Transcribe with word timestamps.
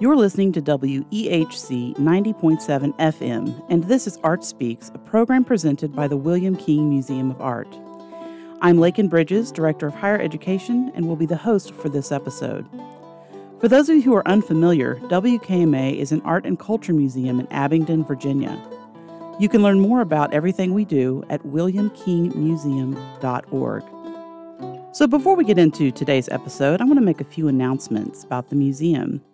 You're 0.00 0.14
listening 0.14 0.52
to 0.52 0.62
WEHC 0.62 1.96
90.7 1.96 2.96
FM, 2.98 3.66
and 3.68 3.82
this 3.82 4.06
is 4.06 4.16
Art 4.22 4.44
Speaks, 4.44 4.92
a 4.94 4.98
program 4.98 5.44
presented 5.44 5.92
by 5.92 6.06
the 6.06 6.16
William 6.16 6.54
King 6.54 6.88
Museum 6.88 7.32
of 7.32 7.40
Art. 7.40 7.66
I'm 8.60 8.76
Laken 8.76 9.10
Bridges, 9.10 9.50
Director 9.50 9.88
of 9.88 9.94
Higher 9.94 10.20
Education, 10.20 10.92
and 10.94 11.08
will 11.08 11.16
be 11.16 11.26
the 11.26 11.36
host 11.36 11.74
for 11.74 11.88
this 11.88 12.12
episode. 12.12 12.64
For 13.58 13.66
those 13.66 13.88
of 13.88 13.96
you 13.96 14.02
who 14.02 14.14
are 14.14 14.28
unfamiliar, 14.28 15.00
WKMA 15.06 15.96
is 15.96 16.12
an 16.12 16.20
art 16.20 16.46
and 16.46 16.60
culture 16.60 16.92
museum 16.92 17.40
in 17.40 17.52
Abingdon, 17.52 18.04
Virginia. 18.04 18.56
You 19.40 19.48
can 19.48 19.64
learn 19.64 19.80
more 19.80 20.00
about 20.00 20.32
everything 20.32 20.74
we 20.74 20.84
do 20.84 21.24
at 21.28 21.42
williamkingmuseum.org. 21.42 23.82
So, 24.94 25.06
before 25.08 25.34
we 25.34 25.44
get 25.44 25.58
into 25.58 25.90
today's 25.90 26.28
episode, 26.28 26.80
I 26.80 26.84
want 26.84 27.00
to 27.00 27.04
make 27.04 27.20
a 27.20 27.24
few 27.24 27.48
announcements 27.48 28.22
about 28.22 28.48
the 28.48 28.54
museum. 28.54 29.24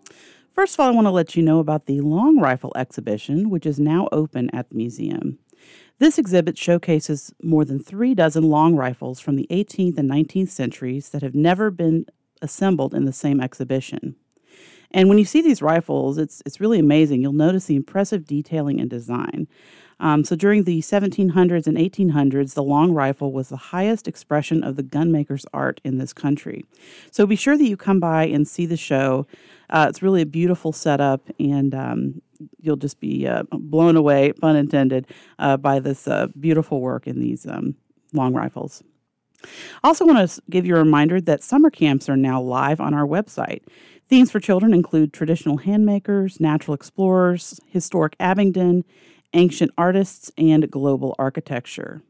First 0.54 0.74
of 0.74 0.80
all, 0.80 0.86
I 0.86 0.92
want 0.92 1.08
to 1.08 1.10
let 1.10 1.34
you 1.34 1.42
know 1.42 1.58
about 1.58 1.86
the 1.86 2.00
Long 2.00 2.38
Rifle 2.38 2.70
exhibition, 2.76 3.50
which 3.50 3.66
is 3.66 3.80
now 3.80 4.08
open 4.12 4.50
at 4.54 4.68
the 4.70 4.76
museum. 4.76 5.40
This 5.98 6.16
exhibit 6.16 6.56
showcases 6.56 7.34
more 7.42 7.64
than 7.64 7.80
three 7.82 8.14
dozen 8.14 8.44
long 8.44 8.76
rifles 8.76 9.18
from 9.18 9.34
the 9.34 9.48
18th 9.50 9.98
and 9.98 10.08
19th 10.08 10.50
centuries 10.50 11.08
that 11.08 11.22
have 11.22 11.34
never 11.34 11.72
been 11.72 12.06
assembled 12.40 12.94
in 12.94 13.04
the 13.04 13.12
same 13.12 13.40
exhibition. 13.40 14.14
And 14.92 15.08
when 15.08 15.18
you 15.18 15.24
see 15.24 15.42
these 15.42 15.60
rifles, 15.60 16.18
it's, 16.18 16.40
it's 16.46 16.60
really 16.60 16.78
amazing. 16.78 17.20
You'll 17.20 17.32
notice 17.32 17.64
the 17.64 17.74
impressive 17.74 18.24
detailing 18.24 18.80
and 18.80 18.88
design. 18.88 19.48
Um, 20.00 20.24
so 20.24 20.36
during 20.36 20.64
the 20.64 20.80
1700s 20.80 21.66
and 21.66 21.76
1800s, 21.76 22.54
the 22.54 22.62
long 22.62 22.92
rifle 22.92 23.32
was 23.32 23.48
the 23.48 23.56
highest 23.56 24.08
expression 24.08 24.62
of 24.62 24.76
the 24.76 24.82
gunmaker's 24.82 25.46
art 25.52 25.80
in 25.84 25.98
this 25.98 26.12
country. 26.12 26.64
So 27.10 27.26
be 27.26 27.36
sure 27.36 27.56
that 27.56 27.64
you 27.64 27.76
come 27.76 28.00
by 28.00 28.26
and 28.26 28.46
see 28.46 28.66
the 28.66 28.76
show. 28.76 29.26
Uh, 29.70 29.86
it's 29.88 30.02
really 30.02 30.22
a 30.22 30.26
beautiful 30.26 30.72
setup, 30.72 31.28
and 31.38 31.74
um, 31.74 32.22
you'll 32.60 32.76
just 32.76 33.00
be 33.00 33.26
uh, 33.26 33.44
blown 33.50 33.96
away, 33.96 34.32
pun 34.32 34.56
intended, 34.56 35.06
uh, 35.38 35.56
by 35.56 35.78
this 35.78 36.06
uh, 36.06 36.26
beautiful 36.38 36.80
work 36.80 37.06
in 37.06 37.20
these 37.20 37.46
um, 37.46 37.74
long 38.12 38.34
rifles. 38.34 38.82
I 39.82 39.88
also 39.88 40.06
want 40.06 40.30
to 40.30 40.42
give 40.50 40.66
you 40.66 40.76
a 40.76 40.78
reminder 40.78 41.20
that 41.20 41.42
summer 41.42 41.70
camps 41.70 42.08
are 42.08 42.16
now 42.16 42.40
live 42.40 42.80
on 42.80 42.94
our 42.94 43.06
website. 43.06 43.62
Themes 44.08 44.30
for 44.30 44.40
children 44.40 44.74
include 44.74 45.12
traditional 45.12 45.58
handmakers, 45.58 46.40
natural 46.40 46.74
explorers, 46.74 47.58
historic 47.66 48.16
Abingdon, 48.20 48.84
ancient 49.34 49.70
artists, 49.76 50.30
and 50.38 50.70
global 50.70 51.14
architecture. 51.18 52.02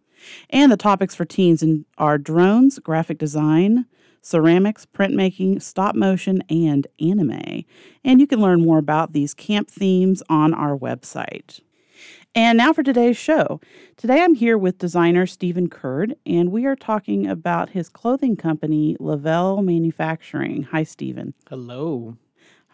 And 0.50 0.70
the 0.70 0.76
topics 0.76 1.14
for 1.14 1.24
teens 1.24 1.64
are 1.98 2.18
drones, 2.18 2.78
graphic 2.78 3.18
design, 3.18 3.86
ceramics, 4.22 4.86
printmaking, 4.86 5.60
stop 5.60 5.94
motion, 5.94 6.42
and 6.48 6.86
anime. 7.00 7.64
And 8.02 8.20
you 8.20 8.26
can 8.26 8.40
learn 8.40 8.62
more 8.62 8.78
about 8.78 9.12
these 9.12 9.34
camp 9.34 9.70
themes 9.70 10.22
on 10.28 10.54
our 10.54 10.76
website. 10.76 11.60
And 12.34 12.58
now 12.58 12.72
for 12.72 12.82
today's 12.82 13.16
show. 13.16 13.60
Today 13.96 14.22
I'm 14.22 14.34
here 14.34 14.58
with 14.58 14.78
designer 14.78 15.26
Stephen 15.26 15.68
Curd, 15.68 16.16
and 16.26 16.50
we 16.50 16.64
are 16.66 16.74
talking 16.74 17.28
about 17.28 17.70
his 17.70 17.88
clothing 17.88 18.36
company, 18.36 18.96
Lavelle 18.98 19.62
Manufacturing. 19.62 20.64
Hi, 20.64 20.82
Stephen. 20.82 21.34
Hello. 21.48 22.16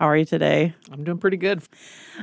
How 0.00 0.06
are 0.06 0.16
you 0.16 0.24
today? 0.24 0.74
I'm 0.90 1.04
doing 1.04 1.18
pretty 1.18 1.36
good. 1.36 1.62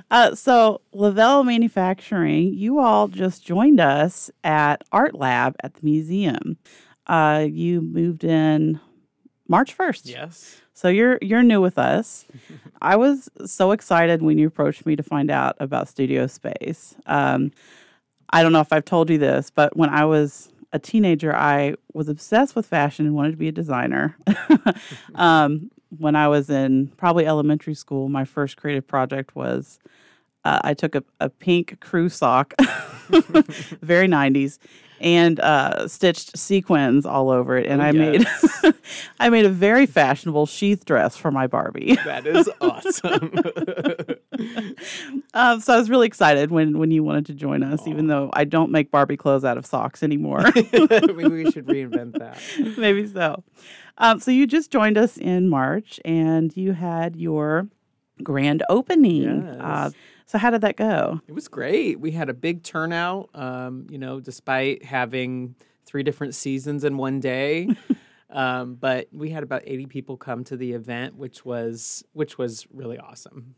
Uh, 0.09 0.33
so, 0.33 0.81
Lavelle 0.94 1.44
Manufacturing, 1.44 2.56
you 2.56 2.80
all 2.80 3.08
just 3.08 3.45
joined 3.45 3.80
us 3.80 4.31
at 4.44 4.83
Art 4.92 5.14
Lab 5.14 5.56
at 5.61 5.75
the 5.75 5.81
museum. 5.83 6.58
Uh, 7.05 7.45
you 7.48 7.81
moved 7.81 8.23
in 8.23 8.80
March 9.48 9.78
1st. 9.78 10.02
Yes. 10.05 10.59
So 10.73 10.88
you're 10.88 11.20
you're 11.22 11.44
new 11.44 11.61
with 11.61 11.78
us. 11.78 12.25
I 12.81 12.95
was 12.95 13.30
so 13.45 13.72
excited 13.72 14.23
when 14.23 14.39
you 14.39 14.48
approached 14.48 14.88
me 14.88 14.95
to 14.95 15.03
find 15.03 15.30
out 15.30 15.55
about 15.59 15.88
Studio 15.88 16.25
Space. 16.25 16.95
Um, 17.05 17.52
I 18.32 18.42
don't 18.42 18.54
know 18.54 18.61
if 18.61 18.73
I've 18.73 18.86
told 18.86 19.11
you 19.11 19.20
this, 19.20 19.52
but 19.52 19.77
when 19.77 19.89
I 19.89 20.05
was 20.05 20.49
a 20.73 20.80
teenager, 20.80 21.36
I 21.36 21.76
was 21.93 22.10
obsessed 22.10 22.55
with 22.55 22.66
fashion 22.66 23.05
and 23.05 23.14
wanted 23.14 23.32
to 23.32 23.37
be 23.37 23.48
a 23.48 23.52
designer. 23.52 24.17
um, 25.16 25.70
when 25.98 26.15
I 26.15 26.27
was 26.27 26.49
in 26.49 26.87
probably 26.98 27.25
elementary 27.25 27.73
school, 27.73 28.09
my 28.09 28.25
first 28.25 28.58
creative 28.58 28.86
project 28.87 29.36
was 29.36 29.80
uh, 30.43 30.59
I 30.64 30.73
took 30.73 30.95
a, 30.95 31.03
a 31.20 31.30
pink 31.30 31.80
crew 31.80 32.09
sock, 32.09 32.53
very 33.81 34.08
90s, 34.08 34.59
and 35.02 35.39
uh, 35.39 35.87
stitched 35.87 36.37
sequins 36.37 37.05
all 37.05 37.30
over 37.30 37.58
it. 37.58 37.67
And 37.67 37.81
Oh, 37.81 37.86
I 37.86 37.92
yes. 37.92 38.64
made 38.64 38.73
I 39.20 39.30
made 39.30 39.45
a 39.45 39.49
very 39.49 39.86
fashionable 39.86 40.45
sheath 40.45 40.86
dress 40.86 41.17
for 41.17 41.31
my 41.31 41.48
Barbie. 41.48 41.95
That 42.05 42.25
is 42.27 42.49
awesome. 42.61 43.33
um, 45.37 45.59
so 45.61 45.75
I 45.75 45.77
was 45.77 45.89
really 45.89 46.08
excited 46.08 46.49
when 46.49 46.80
when 46.80 46.89
you 46.89 47.03
wanted 47.03 47.27
to 47.27 47.33
join 47.33 47.61
us, 47.61 47.87
even 47.87 48.08
though 48.08 48.31
I 48.33 48.43
don't 48.43 48.71
make 48.71 48.89
Barbie 48.89 49.17
clothes 49.17 49.45
out 49.45 49.58
of 49.58 49.65
socks 49.65 50.02
anymore. 50.02 50.43
Maybe 50.55 51.27
we 51.27 51.52
should 51.52 51.65
reinvent 51.67 52.17
that. 52.17 52.39
Maybe 52.77 53.08
so. 53.08 53.43
Um, 53.99 54.20
so 54.20 54.31
you 54.31 54.48
just 54.48 54.71
joined 54.71 54.98
us 54.98 55.15
in 55.15 55.48
March, 55.48 55.99
and 56.03 56.55
you 56.58 56.73
had 56.73 57.15
your 57.15 57.67
grand 58.23 58.64
opening. 58.67 59.43
Uh, 59.45 59.92
so 60.25 60.39
how 60.39 60.49
did 60.49 60.61
that 60.61 60.75
go? 60.75 61.21
It 61.27 61.36
was 61.36 61.48
great. 61.48 61.99
We 61.99 62.11
had 62.11 62.30
a 62.30 62.33
big 62.33 62.64
turnout, 62.64 63.30
um, 63.36 63.86
you 63.92 63.99
know, 63.99 64.19
despite 64.19 64.83
having 64.83 65.55
three 65.86 66.04
different 66.04 66.33
seasons 66.33 66.83
in 66.83 66.98
one 66.98 67.19
day. 67.19 67.69
um, 68.31 68.73
but 68.73 69.08
we 69.14 69.30
had 69.30 69.43
about 69.43 69.61
80 69.65 69.86
people 69.86 70.17
come 70.17 70.43
to 70.45 70.58
the 70.58 70.73
event, 70.73 71.15
which 71.15 71.45
was 71.45 72.04
which 72.14 72.39
was 72.39 72.65
really 72.73 72.98
awesome. 72.98 73.55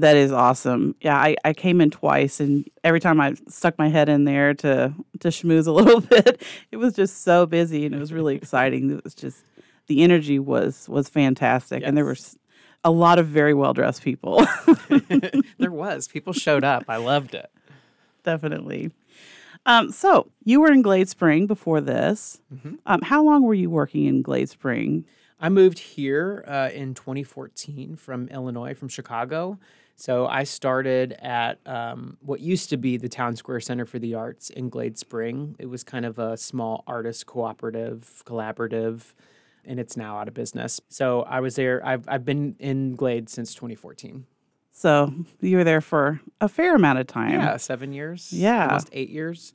That 0.00 0.16
is 0.16 0.32
awesome. 0.32 0.94
Yeah, 1.00 1.16
I, 1.16 1.36
I 1.44 1.52
came 1.52 1.80
in 1.80 1.90
twice, 1.90 2.40
and 2.40 2.66
every 2.82 3.00
time 3.00 3.20
I 3.20 3.34
stuck 3.48 3.78
my 3.78 3.88
head 3.88 4.08
in 4.08 4.24
there 4.24 4.54
to 4.54 4.94
to 5.20 5.28
schmooze 5.28 5.66
a 5.66 5.72
little 5.80 6.00
bit, 6.00 6.42
it 6.72 6.78
was 6.78 6.94
just 6.94 7.22
so 7.22 7.44
busy, 7.46 7.84
and 7.84 7.94
it 7.94 7.98
was 7.98 8.12
really 8.12 8.34
exciting. 8.34 8.90
It 8.90 9.04
was 9.04 9.14
just 9.14 9.44
the 9.88 10.02
energy 10.02 10.38
was 10.38 10.88
was 10.88 11.08
fantastic, 11.08 11.82
and 11.84 11.96
there 11.96 12.04
were 12.04 12.16
a 12.82 12.90
lot 12.90 13.18
of 13.18 13.26
very 13.26 13.52
well 13.52 13.74
dressed 13.74 14.02
people. 14.02 14.46
there 15.58 15.70
was. 15.70 16.08
People 16.08 16.32
showed 16.32 16.64
up. 16.64 16.84
I 16.88 16.96
loved 16.96 17.34
it. 17.34 17.50
Definitely. 18.24 18.92
Um, 19.66 19.92
so 19.92 20.30
you 20.44 20.62
were 20.62 20.72
in 20.72 20.80
Glade 20.80 21.10
Spring 21.10 21.46
before 21.46 21.82
this. 21.82 22.40
Um, 22.86 23.02
how 23.02 23.22
long 23.22 23.42
were 23.42 23.54
you 23.54 23.68
working 23.68 24.06
in 24.06 24.22
Glade 24.22 24.48
Spring? 24.48 25.04
I 25.38 25.50
moved 25.50 25.78
here 25.78 26.44
uh, 26.46 26.70
in 26.72 26.94
2014 26.94 27.96
from 27.96 28.28
Illinois, 28.28 28.74
from 28.74 28.88
Chicago. 28.88 29.58
So 30.00 30.26
I 30.26 30.44
started 30.44 31.12
at 31.20 31.58
um, 31.66 32.16
what 32.22 32.40
used 32.40 32.70
to 32.70 32.78
be 32.78 32.96
the 32.96 33.08
Town 33.08 33.36
Square 33.36 33.60
Center 33.60 33.84
for 33.84 33.98
the 33.98 34.14
Arts 34.14 34.48
in 34.48 34.70
Glade 34.70 34.96
Spring. 34.98 35.56
It 35.58 35.66
was 35.66 35.84
kind 35.84 36.06
of 36.06 36.18
a 36.18 36.38
small 36.38 36.84
artist 36.86 37.26
cooperative, 37.26 38.22
collaborative, 38.24 39.12
and 39.62 39.78
it's 39.78 39.98
now 39.98 40.16
out 40.16 40.26
of 40.26 40.32
business. 40.32 40.80
So 40.88 41.20
I 41.24 41.40
was 41.40 41.56
there. 41.56 41.84
I've, 41.84 42.08
I've 42.08 42.24
been 42.24 42.56
in 42.58 42.96
Glade 42.96 43.28
since 43.28 43.54
2014. 43.54 44.24
So 44.72 45.12
you 45.42 45.58
were 45.58 45.64
there 45.64 45.82
for 45.82 46.22
a 46.40 46.48
fair 46.48 46.74
amount 46.76 46.98
of 46.98 47.06
time. 47.06 47.32
Yeah, 47.32 47.58
seven 47.58 47.92
years. 47.92 48.32
Yeah. 48.32 48.68
almost 48.68 48.88
eight 48.92 49.10
years. 49.10 49.52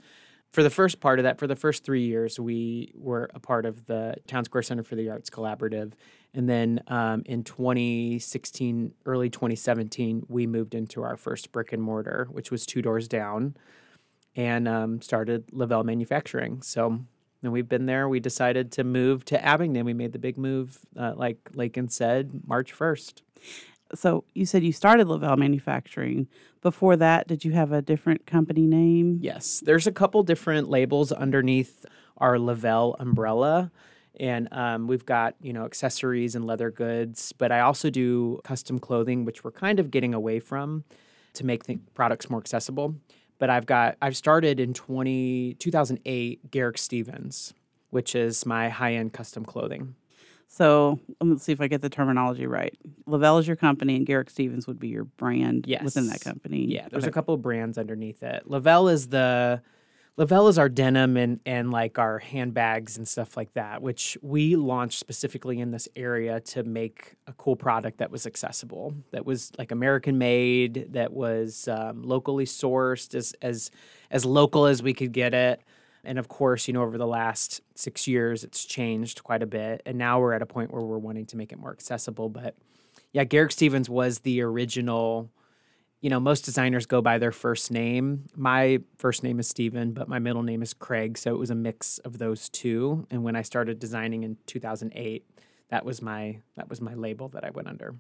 For 0.51 0.61
the 0.61 0.69
first 0.69 0.99
part 0.99 1.17
of 1.17 1.23
that, 1.23 1.39
for 1.39 1.47
the 1.47 1.55
first 1.55 1.83
three 1.83 2.05
years, 2.05 2.39
we 2.39 2.93
were 2.95 3.31
a 3.33 3.39
part 3.39 3.65
of 3.65 3.87
the 3.87 4.17
Town 4.27 4.45
Square 4.45 4.61
Center 4.61 4.83
for 4.83 4.95
the 4.95 5.09
Arts 5.09 5.31
Collaborative, 5.31 5.93
and 6.35 6.49
then 6.49 6.81
um, 6.87 7.23
in 7.25 7.43
2016, 7.43 8.93
early 9.05 9.29
2017, 9.29 10.25
we 10.27 10.45
moved 10.45 10.75
into 10.75 11.01
our 11.01 11.17
first 11.17 11.51
brick 11.51 11.73
and 11.73 11.81
mortar, 11.81 12.27
which 12.29 12.51
was 12.51 12.65
two 12.65 12.81
doors 12.81 13.07
down, 13.07 13.55
and 14.35 14.67
um, 14.67 15.01
started 15.01 15.45
Lavelle 15.51 15.83
Manufacturing. 15.83 16.61
So. 16.61 16.99
And 17.43 17.53
we've 17.53 17.69
been 17.69 17.85
there. 17.85 18.09
We 18.09 18.19
decided 18.19 18.71
to 18.71 18.83
move 18.83 19.23
to 19.25 19.45
Abingdon. 19.45 19.85
We 19.85 19.93
made 19.93 20.13
the 20.13 20.19
big 20.19 20.35
move, 20.35 20.79
uh, 20.97 21.13
like 21.15 21.37
Laken 21.51 21.91
said, 21.91 22.41
March 22.47 22.73
1st. 22.73 23.21
So 23.93 24.23
you 24.33 24.45
said 24.45 24.63
you 24.63 24.71
started 24.71 25.07
Lavelle 25.07 25.37
Manufacturing. 25.37 26.27
Before 26.61 26.95
that, 26.95 27.27
did 27.27 27.45
you 27.45 27.51
have 27.51 27.71
a 27.71 27.83
different 27.83 28.25
company 28.25 28.65
name? 28.65 29.19
Yes, 29.21 29.61
there's 29.63 29.85
a 29.85 29.91
couple 29.91 30.23
different 30.23 30.69
labels 30.69 31.11
underneath 31.11 31.85
our 32.17 32.39
Lavelle 32.39 32.95
umbrella. 32.99 33.71
And 34.19 34.47
um, 34.51 34.87
we've 34.87 35.05
got, 35.05 35.35
you 35.41 35.51
know, 35.53 35.65
accessories 35.65 36.35
and 36.35 36.45
leather 36.45 36.71
goods, 36.71 37.33
but 37.37 37.51
I 37.51 37.59
also 37.61 37.89
do 37.89 38.39
custom 38.43 38.79
clothing, 38.79 39.25
which 39.25 39.43
we're 39.43 39.51
kind 39.51 39.79
of 39.79 39.91
getting 39.91 40.13
away 40.13 40.39
from 40.39 40.83
to 41.33 41.45
make 41.45 41.65
the 41.65 41.77
products 41.93 42.29
more 42.29 42.39
accessible. 42.39 42.95
But 43.39 43.49
I've 43.49 43.65
got, 43.65 43.97
I've 44.01 44.15
started 44.15 44.59
in 44.59 44.73
20, 44.73 45.55
2008 45.59 46.51
Garrick 46.51 46.77
Stevens, 46.77 47.53
which 47.89 48.15
is 48.15 48.45
my 48.45 48.69
high 48.69 48.93
end 48.93 49.11
custom 49.13 49.43
clothing. 49.43 49.95
So 50.47 50.99
let's 51.19 51.43
see 51.43 51.51
if 51.51 51.59
I 51.59 51.67
get 51.67 51.81
the 51.81 51.89
terminology 51.89 52.45
right. 52.47 52.73
Lavelle 53.07 53.39
is 53.39 53.47
your 53.47 53.57
company, 53.57 53.97
and 53.97 54.05
Garrick 54.05 54.29
Stevens 54.29 54.67
would 54.67 54.79
be 54.79 54.87
your 54.87 55.03
brand 55.03 55.65
within 55.83 56.07
that 56.07 56.21
company. 56.21 56.65
Yeah, 56.67 56.87
there's 56.89 57.03
Okay. 57.03 57.09
a 57.09 57.13
couple 57.13 57.33
of 57.33 57.41
brands 57.41 57.77
underneath 57.77 58.23
it. 58.23 58.43
Lavelle 58.49 58.87
is 58.87 59.07
the 59.07 59.61
Lavelle 60.17 60.47
is 60.47 60.57
our 60.57 60.69
denim 60.69 61.17
and 61.17 61.41
and 61.45 61.71
like 61.71 61.99
our 61.99 62.19
handbags 62.19 62.97
and 62.97 63.05
stuff 63.05 63.35
like 63.35 63.53
that, 63.53 63.81
which 63.81 64.17
we 64.21 64.55
launched 64.55 64.97
specifically 64.97 65.59
in 65.59 65.71
this 65.71 65.89
area 65.95 66.39
to 66.39 66.63
make 66.63 67.15
a 67.27 67.33
cool 67.33 67.57
product 67.57 67.97
that 67.97 68.11
was 68.11 68.25
accessible, 68.25 68.93
that 69.11 69.25
was 69.25 69.51
like 69.57 69.71
American 69.71 70.17
made, 70.17 70.93
that 70.93 71.11
was 71.11 71.67
um, 71.67 72.01
locally 72.03 72.45
sourced, 72.45 73.13
as 73.13 73.33
as 73.41 73.71
as 74.09 74.23
local 74.25 74.65
as 74.65 74.81
we 74.81 74.93
could 74.93 75.11
get 75.11 75.33
it. 75.33 75.61
And 76.05 76.17
of 76.17 76.29
course, 76.29 76.67
you 76.67 76.73
know, 76.73 76.83
over 76.83 76.97
the 76.97 77.07
last 77.07 77.59
six 77.73 78.07
years, 78.07 78.45
it's 78.45 78.63
changed 78.63 79.21
quite 79.23 79.43
a 79.43 79.47
bit, 79.47 79.81
and 79.85 79.97
now 79.97 80.21
we're 80.21 80.33
at 80.33 80.41
a 80.41 80.45
point 80.45 80.71
where 80.71 80.81
we're 80.83 80.97
wanting 80.97 81.25
to 81.25 81.37
make 81.37 81.51
it 81.51 81.59
more 81.59 81.71
accessible. 81.71 82.29
But 82.29 82.55
yeah, 83.11 83.25
Garrick 83.25 83.51
Stevens 83.51 83.89
was 83.89 84.19
the 84.19 84.41
original 84.41 85.29
you 86.05 86.11
know, 86.11 86.19
most 86.19 86.45
designers 86.45 86.85
go 86.85 87.01
by 87.01 87.17
their 87.17 87.31
first 87.31 87.71
name. 87.71 88.27
My 88.35 88.79
first 88.99 89.23
name 89.23 89.39
is 89.39 89.47
Steven, 89.47 89.91
but 89.91 90.07
my 90.07 90.19
middle 90.19 90.43
name 90.43 90.61
is 90.61 90.71
Craig. 90.71 91.17
So 91.17 91.33
it 91.33 91.39
was 91.39 91.49
a 91.49 91.55
mix 91.55 91.97
of 91.97 92.19
those 92.19 92.47
two. 92.47 93.07
And 93.09 93.23
when 93.23 93.35
I 93.35 93.41
started 93.41 93.79
designing 93.79 94.21
in 94.21 94.37
2008, 94.45 95.25
that 95.69 95.83
was 95.83 96.03
my 96.03 96.41
that 96.57 96.69
was 96.69 96.79
my 96.79 96.93
label 96.93 97.29
that 97.29 97.43
I 97.43 97.49
went 97.49 97.69
under. 97.69 97.95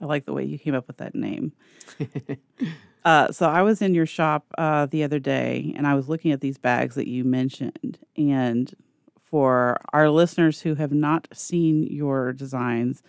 I 0.00 0.04
like 0.04 0.26
the 0.26 0.32
way 0.32 0.44
you 0.44 0.60
came 0.60 0.76
up 0.76 0.86
with 0.86 0.98
that 0.98 1.16
name. 1.16 1.50
uh, 3.04 3.32
so 3.32 3.48
I 3.48 3.62
was 3.62 3.82
in 3.82 3.94
your 3.94 4.06
shop 4.06 4.46
uh, 4.56 4.86
the 4.86 5.02
other 5.02 5.18
day, 5.18 5.74
and 5.76 5.88
I 5.88 5.94
was 5.94 6.08
looking 6.08 6.30
at 6.30 6.40
these 6.40 6.56
bags 6.56 6.94
that 6.94 7.08
you 7.08 7.24
mentioned. 7.24 7.98
And 8.16 8.72
for 9.16 9.76
our 9.92 10.08
listeners 10.08 10.60
who 10.60 10.76
have 10.76 10.92
not 10.92 11.26
seen 11.32 11.82
your 11.82 12.32
designs, 12.32 13.02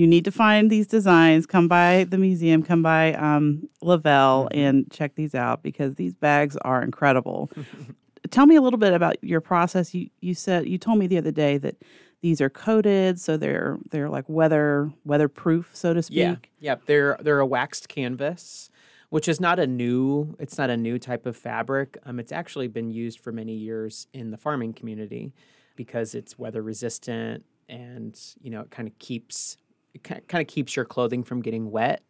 you 0.00 0.06
need 0.06 0.24
to 0.24 0.32
find 0.32 0.70
these 0.70 0.86
designs. 0.86 1.44
Come 1.44 1.68
by 1.68 2.04
the 2.08 2.16
museum, 2.16 2.62
come 2.62 2.82
by 2.82 3.12
um, 3.14 3.68
Lavelle, 3.82 4.44
mm-hmm. 4.46 4.58
and 4.58 4.90
check 4.90 5.14
these 5.14 5.34
out 5.34 5.62
because 5.62 5.96
these 5.96 6.14
bags 6.14 6.56
are 6.62 6.82
incredible. 6.82 7.50
Tell 8.30 8.46
me 8.46 8.56
a 8.56 8.62
little 8.62 8.78
bit 8.78 8.94
about 8.94 9.22
your 9.22 9.42
process. 9.42 9.92
You 9.94 10.08
you 10.20 10.32
said 10.32 10.66
you 10.66 10.78
told 10.78 10.98
me 10.98 11.06
the 11.06 11.18
other 11.18 11.30
day 11.30 11.58
that 11.58 11.76
these 12.22 12.40
are 12.40 12.48
coated, 12.48 13.20
so 13.20 13.36
they're 13.36 13.78
they're 13.90 14.08
like 14.08 14.24
weather 14.26 14.90
weatherproof, 15.04 15.68
so 15.74 15.92
to 15.92 16.02
speak. 16.02 16.16
Yeah, 16.16 16.36
yeah. 16.60 16.74
They're 16.86 17.18
they're 17.20 17.40
a 17.40 17.46
waxed 17.46 17.90
canvas, 17.90 18.70
which 19.10 19.28
is 19.28 19.38
not 19.38 19.58
a 19.58 19.66
new. 19.66 20.34
It's 20.38 20.56
not 20.56 20.70
a 20.70 20.78
new 20.78 20.98
type 20.98 21.26
of 21.26 21.36
fabric. 21.36 21.98
Um, 22.06 22.18
it's 22.18 22.32
actually 22.32 22.68
been 22.68 22.90
used 22.90 23.20
for 23.20 23.32
many 23.32 23.52
years 23.52 24.06
in 24.14 24.30
the 24.30 24.38
farming 24.38 24.72
community 24.72 25.34
because 25.76 26.14
it's 26.14 26.38
weather 26.38 26.62
resistant 26.62 27.44
and 27.68 28.18
you 28.42 28.50
know 28.50 28.62
it 28.62 28.70
kind 28.70 28.88
of 28.88 28.98
keeps 28.98 29.56
it 29.94 30.02
kind 30.02 30.40
of 30.40 30.46
keeps 30.46 30.76
your 30.76 30.84
clothing 30.84 31.22
from 31.22 31.42
getting 31.42 31.70
wet. 31.70 32.02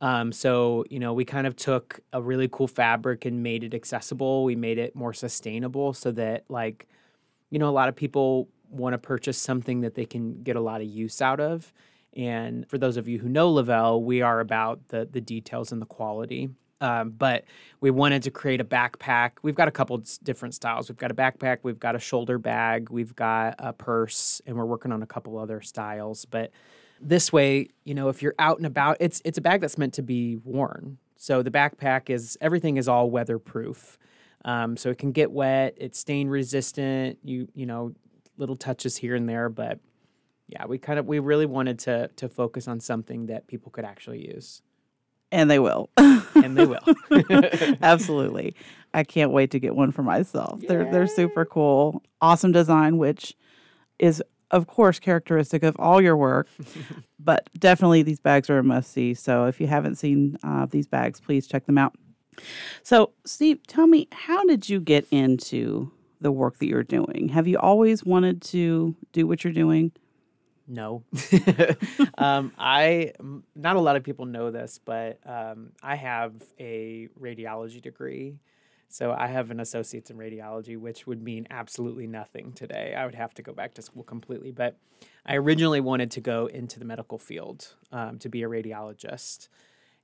Um, 0.00 0.32
so 0.32 0.84
you 0.88 0.98
know, 0.98 1.12
we 1.12 1.24
kind 1.24 1.46
of 1.46 1.56
took 1.56 2.00
a 2.12 2.22
really 2.22 2.48
cool 2.50 2.68
fabric 2.68 3.24
and 3.24 3.42
made 3.42 3.64
it 3.64 3.74
accessible. 3.74 4.44
We 4.44 4.56
made 4.56 4.78
it 4.78 4.94
more 4.96 5.12
sustainable 5.12 5.92
so 5.92 6.10
that 6.12 6.44
like, 6.48 6.88
you 7.50 7.58
know, 7.58 7.68
a 7.68 7.70
lot 7.70 7.88
of 7.88 7.96
people 7.96 8.48
want 8.70 8.94
to 8.94 8.98
purchase 8.98 9.36
something 9.36 9.80
that 9.82 9.94
they 9.94 10.06
can 10.06 10.42
get 10.42 10.56
a 10.56 10.60
lot 10.60 10.80
of 10.80 10.86
use 10.86 11.20
out 11.20 11.40
of. 11.40 11.72
And 12.16 12.68
for 12.68 12.78
those 12.78 12.96
of 12.96 13.08
you 13.08 13.18
who 13.18 13.28
know 13.28 13.50
Lavelle, 13.50 14.02
we 14.02 14.22
are 14.22 14.40
about 14.40 14.88
the 14.88 15.08
the 15.10 15.20
details 15.20 15.70
and 15.72 15.82
the 15.82 15.86
quality. 15.86 16.50
Um, 16.80 17.10
but 17.10 17.44
we 17.80 17.90
wanted 17.90 18.22
to 18.22 18.30
create 18.30 18.60
a 18.60 18.64
backpack. 18.64 19.32
We've 19.42 19.54
got 19.54 19.68
a 19.68 19.70
couple 19.70 20.02
different 20.22 20.54
styles. 20.54 20.88
We've 20.88 20.96
got 20.96 21.10
a 21.10 21.14
backpack, 21.14 21.58
we've 21.62 21.78
got 21.78 21.94
a 21.94 21.98
shoulder 21.98 22.38
bag, 22.38 22.88
we've 22.88 23.14
got 23.14 23.56
a 23.58 23.72
purse, 23.72 24.40
and 24.46 24.56
we're 24.56 24.64
working 24.64 24.90
on 24.92 25.02
a 25.02 25.06
couple 25.06 25.38
other 25.38 25.60
styles. 25.60 26.24
But 26.24 26.52
this 27.00 27.32
way, 27.32 27.68
you 27.84 27.94
know, 27.94 28.08
if 28.08 28.22
you're 28.22 28.34
out 28.38 28.58
and 28.58 28.66
about, 28.66 28.96
it's 29.00 29.22
it's 29.24 29.38
a 29.38 29.40
bag 29.40 29.60
that's 29.60 29.78
meant 29.78 29.94
to 29.94 30.02
be 30.02 30.36
worn. 30.36 30.98
So 31.16 31.42
the 31.42 31.50
backpack 31.50 32.10
is 32.10 32.38
everything 32.40 32.76
is 32.76 32.88
all 32.88 33.10
weatherproof. 33.10 33.98
Um, 34.44 34.76
so 34.76 34.90
it 34.90 34.98
can 34.98 35.12
get 35.12 35.30
wet. 35.30 35.74
It's 35.76 35.98
stain 35.98 36.28
resistant. 36.28 37.18
You 37.22 37.48
you 37.54 37.66
know, 37.66 37.94
little 38.36 38.56
touches 38.56 38.96
here 38.96 39.14
and 39.14 39.28
there, 39.28 39.48
but 39.48 39.80
yeah, 40.48 40.66
we 40.66 40.78
kind 40.78 40.98
of 40.98 41.06
we 41.06 41.18
really 41.18 41.46
wanted 41.46 41.78
to 41.80 42.08
to 42.16 42.28
focus 42.28 42.68
on 42.68 42.80
something 42.80 43.26
that 43.26 43.46
people 43.46 43.70
could 43.70 43.84
actually 43.84 44.26
use. 44.26 44.62
And 45.32 45.48
they 45.48 45.60
will. 45.60 45.90
and 45.96 46.56
they 46.56 46.66
will. 46.66 46.82
Absolutely. 47.82 48.56
I 48.92 49.04
can't 49.04 49.30
wait 49.30 49.52
to 49.52 49.60
get 49.60 49.76
one 49.76 49.92
for 49.92 50.02
myself. 50.02 50.60
Yay. 50.62 50.68
They're 50.68 50.90
they're 50.90 51.06
super 51.06 51.44
cool. 51.44 52.02
Awesome 52.20 52.50
design, 52.50 52.98
which 52.98 53.36
is 53.98 54.22
of 54.50 54.66
course, 54.66 54.98
characteristic 54.98 55.62
of 55.62 55.76
all 55.78 56.00
your 56.00 56.16
work, 56.16 56.48
but 57.18 57.48
definitely 57.58 58.02
these 58.02 58.20
bags 58.20 58.50
are 58.50 58.58
a 58.58 58.64
must 58.64 58.92
see. 58.92 59.14
So 59.14 59.46
if 59.46 59.60
you 59.60 59.66
haven't 59.66 59.96
seen 59.96 60.36
uh, 60.42 60.66
these 60.66 60.86
bags, 60.86 61.20
please 61.20 61.46
check 61.46 61.66
them 61.66 61.78
out. 61.78 61.94
So, 62.82 63.12
Steve, 63.24 63.66
tell 63.66 63.86
me, 63.86 64.08
how 64.12 64.44
did 64.44 64.68
you 64.68 64.80
get 64.80 65.06
into 65.10 65.92
the 66.20 66.32
work 66.32 66.58
that 66.58 66.66
you're 66.66 66.82
doing? 66.82 67.28
Have 67.30 67.46
you 67.46 67.58
always 67.58 68.04
wanted 68.04 68.42
to 68.42 68.94
do 69.12 69.26
what 69.26 69.44
you're 69.44 69.52
doing? 69.52 69.92
No. 70.66 71.02
um, 72.18 72.52
I, 72.56 73.12
not 73.56 73.76
a 73.76 73.80
lot 73.80 73.96
of 73.96 74.04
people 74.04 74.26
know 74.26 74.50
this, 74.50 74.78
but 74.82 75.18
um, 75.26 75.72
I 75.82 75.96
have 75.96 76.32
a 76.60 77.08
radiology 77.20 77.82
degree. 77.82 78.38
So 78.92 79.14
I 79.16 79.28
have 79.28 79.52
an 79.52 79.60
associate's 79.60 80.10
in 80.10 80.18
radiology, 80.18 80.76
which 80.76 81.06
would 81.06 81.22
mean 81.22 81.46
absolutely 81.48 82.08
nothing 82.08 82.52
today. 82.52 82.92
I 82.96 83.04
would 83.04 83.14
have 83.14 83.32
to 83.34 83.42
go 83.42 83.52
back 83.52 83.72
to 83.74 83.82
school 83.82 84.02
completely. 84.02 84.50
But 84.50 84.76
I 85.24 85.36
originally 85.36 85.80
wanted 85.80 86.10
to 86.12 86.20
go 86.20 86.46
into 86.46 86.80
the 86.80 86.84
medical 86.84 87.16
field 87.16 87.76
um, 87.92 88.18
to 88.18 88.28
be 88.28 88.42
a 88.42 88.48
radiologist. 88.48 89.48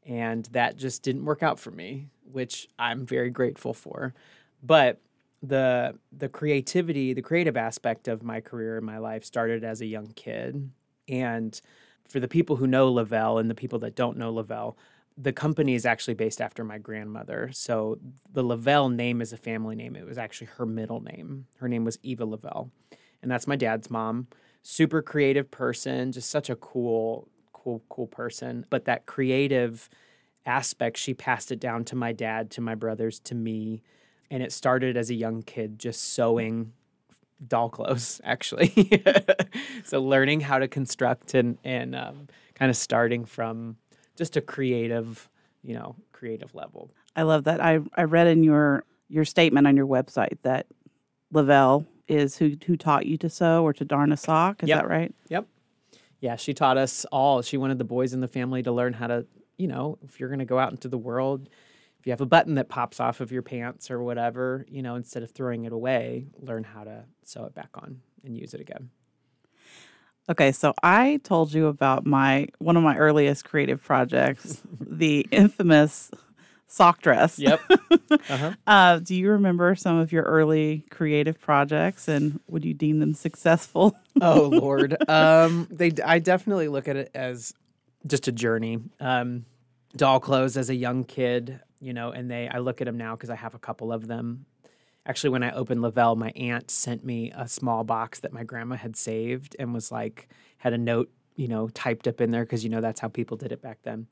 And 0.06 0.44
that 0.52 0.76
just 0.76 1.02
didn't 1.02 1.24
work 1.24 1.42
out 1.42 1.58
for 1.58 1.72
me, 1.72 2.10
which 2.30 2.68
I'm 2.78 3.04
very 3.04 3.28
grateful 3.28 3.74
for. 3.74 4.14
But 4.62 5.00
the 5.42 5.98
the 6.16 6.28
creativity, 6.28 7.12
the 7.12 7.22
creative 7.22 7.56
aspect 7.56 8.06
of 8.06 8.22
my 8.22 8.40
career 8.40 8.76
and 8.76 8.86
my 8.86 8.98
life 8.98 9.24
started 9.24 9.64
as 9.64 9.80
a 9.80 9.86
young 9.86 10.12
kid. 10.14 10.70
And 11.08 11.60
for 12.08 12.20
the 12.20 12.28
people 12.28 12.56
who 12.56 12.68
know 12.68 12.90
Lavelle 12.92 13.38
and 13.38 13.50
the 13.50 13.54
people 13.54 13.80
that 13.80 13.96
don't 13.96 14.16
know 14.16 14.32
Lavelle, 14.32 14.76
the 15.16 15.32
company 15.32 15.74
is 15.74 15.86
actually 15.86 16.14
based 16.14 16.40
after 16.40 16.62
my 16.62 16.78
grandmother. 16.78 17.50
So 17.52 17.98
the 18.32 18.42
Lavelle 18.42 18.88
name 18.88 19.22
is 19.22 19.32
a 19.32 19.36
family 19.36 19.74
name. 19.74 19.96
It 19.96 20.06
was 20.06 20.18
actually 20.18 20.48
her 20.58 20.66
middle 20.66 21.00
name. 21.00 21.46
Her 21.58 21.68
name 21.68 21.84
was 21.84 21.98
Eva 22.02 22.26
Lavelle. 22.26 22.70
And 23.22 23.30
that's 23.30 23.46
my 23.46 23.56
dad's 23.56 23.90
mom. 23.90 24.28
Super 24.62 25.00
creative 25.00 25.50
person, 25.50 26.12
just 26.12 26.28
such 26.28 26.50
a 26.50 26.56
cool, 26.56 27.28
cool, 27.52 27.82
cool 27.88 28.06
person. 28.06 28.66
But 28.68 28.84
that 28.84 29.06
creative 29.06 29.88
aspect, 30.44 30.98
she 30.98 31.14
passed 31.14 31.50
it 31.50 31.60
down 31.60 31.84
to 31.84 31.96
my 31.96 32.12
dad, 32.12 32.50
to 32.52 32.60
my 32.60 32.74
brothers, 32.74 33.18
to 33.20 33.34
me. 33.34 33.82
And 34.30 34.42
it 34.42 34.52
started 34.52 34.96
as 34.96 35.08
a 35.08 35.14
young 35.14 35.42
kid 35.42 35.78
just 35.78 36.12
sewing 36.12 36.72
doll 37.46 37.70
clothes, 37.70 38.20
actually. 38.24 39.02
so 39.84 40.02
learning 40.02 40.40
how 40.40 40.58
to 40.58 40.68
construct 40.68 41.32
and, 41.32 41.56
and 41.64 41.94
um, 41.94 42.28
kind 42.54 42.70
of 42.70 42.76
starting 42.76 43.24
from 43.24 43.76
just 44.16 44.36
a 44.36 44.40
creative, 44.40 45.28
you 45.62 45.74
know, 45.74 45.96
creative 46.12 46.54
level. 46.54 46.90
I 47.14 47.22
love 47.22 47.44
that. 47.44 47.60
I 47.60 47.80
I 47.94 48.04
read 48.04 48.26
in 48.26 48.42
your 48.42 48.84
your 49.08 49.24
statement 49.24 49.66
on 49.66 49.76
your 49.76 49.86
website 49.86 50.38
that 50.42 50.66
Lavelle 51.32 51.86
is 52.08 52.38
who 52.38 52.52
who 52.66 52.76
taught 52.76 53.06
you 53.06 53.16
to 53.18 53.30
sew 53.30 53.64
or 53.64 53.72
to 53.72 53.84
darn 53.84 54.12
a 54.12 54.16
sock. 54.16 54.62
Is 54.62 54.68
yep. 54.68 54.82
that 54.82 54.88
right? 54.88 55.14
Yep. 55.28 55.46
Yeah, 56.20 56.36
she 56.36 56.54
taught 56.54 56.78
us 56.78 57.04
all. 57.12 57.42
She 57.42 57.56
wanted 57.56 57.78
the 57.78 57.84
boys 57.84 58.12
in 58.12 58.20
the 58.20 58.28
family 58.28 58.62
to 58.62 58.72
learn 58.72 58.94
how 58.94 59.06
to, 59.06 59.26
you 59.58 59.68
know, 59.68 59.98
if 60.02 60.18
you're 60.18 60.30
going 60.30 60.38
to 60.38 60.46
go 60.46 60.58
out 60.58 60.70
into 60.70 60.88
the 60.88 60.98
world, 60.98 61.48
if 62.00 62.06
you 62.06 62.12
have 62.12 62.22
a 62.22 62.26
button 62.26 62.54
that 62.54 62.68
pops 62.68 63.00
off 63.00 63.20
of 63.20 63.30
your 63.30 63.42
pants 63.42 63.90
or 63.90 64.02
whatever, 64.02 64.64
you 64.68 64.82
know, 64.82 64.94
instead 64.94 65.22
of 65.22 65.30
throwing 65.30 65.66
it 65.66 65.72
away, 65.72 66.26
learn 66.40 66.64
how 66.64 66.84
to 66.84 67.04
sew 67.22 67.44
it 67.44 67.54
back 67.54 67.70
on 67.74 68.00
and 68.24 68.36
use 68.36 68.54
it 68.54 68.60
again. 68.60 68.90
Okay, 70.28 70.50
so 70.50 70.74
I 70.82 71.20
told 71.22 71.52
you 71.54 71.66
about 71.68 72.04
my 72.04 72.48
one 72.58 72.76
of 72.76 72.82
my 72.82 72.96
earliest 72.96 73.44
creative 73.44 73.82
projects, 73.82 74.60
the 74.80 75.26
infamous 75.30 76.10
sock 76.66 77.00
dress. 77.00 77.38
Yep. 77.38 77.60
Uh-huh. 78.28 78.52
uh, 78.66 78.98
do 78.98 79.14
you 79.14 79.30
remember 79.30 79.74
some 79.74 79.98
of 79.98 80.10
your 80.10 80.22
early 80.24 80.84
creative 80.90 81.40
projects, 81.40 82.08
and 82.08 82.40
would 82.48 82.64
you 82.64 82.74
deem 82.74 82.98
them 82.98 83.14
successful? 83.14 83.96
oh 84.20 84.42
Lord, 84.52 84.96
um, 85.08 85.68
they. 85.70 85.92
I 86.04 86.18
definitely 86.18 86.68
look 86.68 86.88
at 86.88 86.96
it 86.96 87.10
as 87.14 87.52
just 88.06 88.26
a 88.28 88.32
journey. 88.32 88.78
Um, 89.00 89.44
doll 89.96 90.18
clothes 90.20 90.56
as 90.56 90.70
a 90.70 90.74
young 90.74 91.04
kid, 91.04 91.60
you 91.80 91.92
know, 91.92 92.10
and 92.10 92.30
they. 92.30 92.48
I 92.48 92.58
look 92.58 92.80
at 92.80 92.86
them 92.86 92.96
now 92.96 93.14
because 93.14 93.30
I 93.30 93.36
have 93.36 93.54
a 93.54 93.58
couple 93.58 93.92
of 93.92 94.06
them 94.06 94.46
actually 95.06 95.30
when 95.30 95.42
I 95.42 95.52
opened 95.52 95.82
Lavelle, 95.82 96.16
my 96.16 96.30
aunt 96.30 96.70
sent 96.70 97.04
me 97.04 97.32
a 97.34 97.48
small 97.48 97.84
box 97.84 98.20
that 98.20 98.32
my 98.32 98.44
grandma 98.44 98.76
had 98.76 98.96
saved 98.96 99.56
and 99.58 99.72
was 99.72 99.90
like 99.90 100.28
had 100.58 100.72
a 100.72 100.78
note, 100.78 101.10
you 101.36 101.48
know, 101.48 101.68
typed 101.68 102.08
up 102.08 102.20
in 102.20 102.30
there 102.30 102.44
because 102.44 102.64
you 102.64 102.70
know 102.70 102.80
that's 102.80 103.00
how 103.00 103.08
people 103.08 103.36
did 103.36 103.52
it 103.52 103.62
back 103.62 103.78
then. 103.82 104.06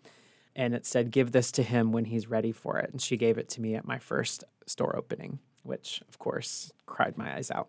And 0.57 0.73
it 0.75 0.87
said, 0.87 1.11
"Give 1.11 1.33
this 1.33 1.51
to 1.53 1.63
him 1.63 1.91
when 1.93 2.05
he's 2.05 2.29
ready 2.29 2.53
for 2.53 2.79
it." 2.79 2.91
And 2.93 3.03
she 3.03 3.17
gave 3.17 3.39
it 3.39 3.49
to 3.51 3.61
me 3.61 3.75
at 3.75 3.85
my 3.85 3.99
first 3.99 4.45
store 4.67 4.97
opening, 4.97 5.41
which 5.65 6.03
of 6.09 6.19
course 6.19 6.73
cried 6.87 7.19
my 7.19 7.35
eyes 7.35 7.51
out. 7.51 7.69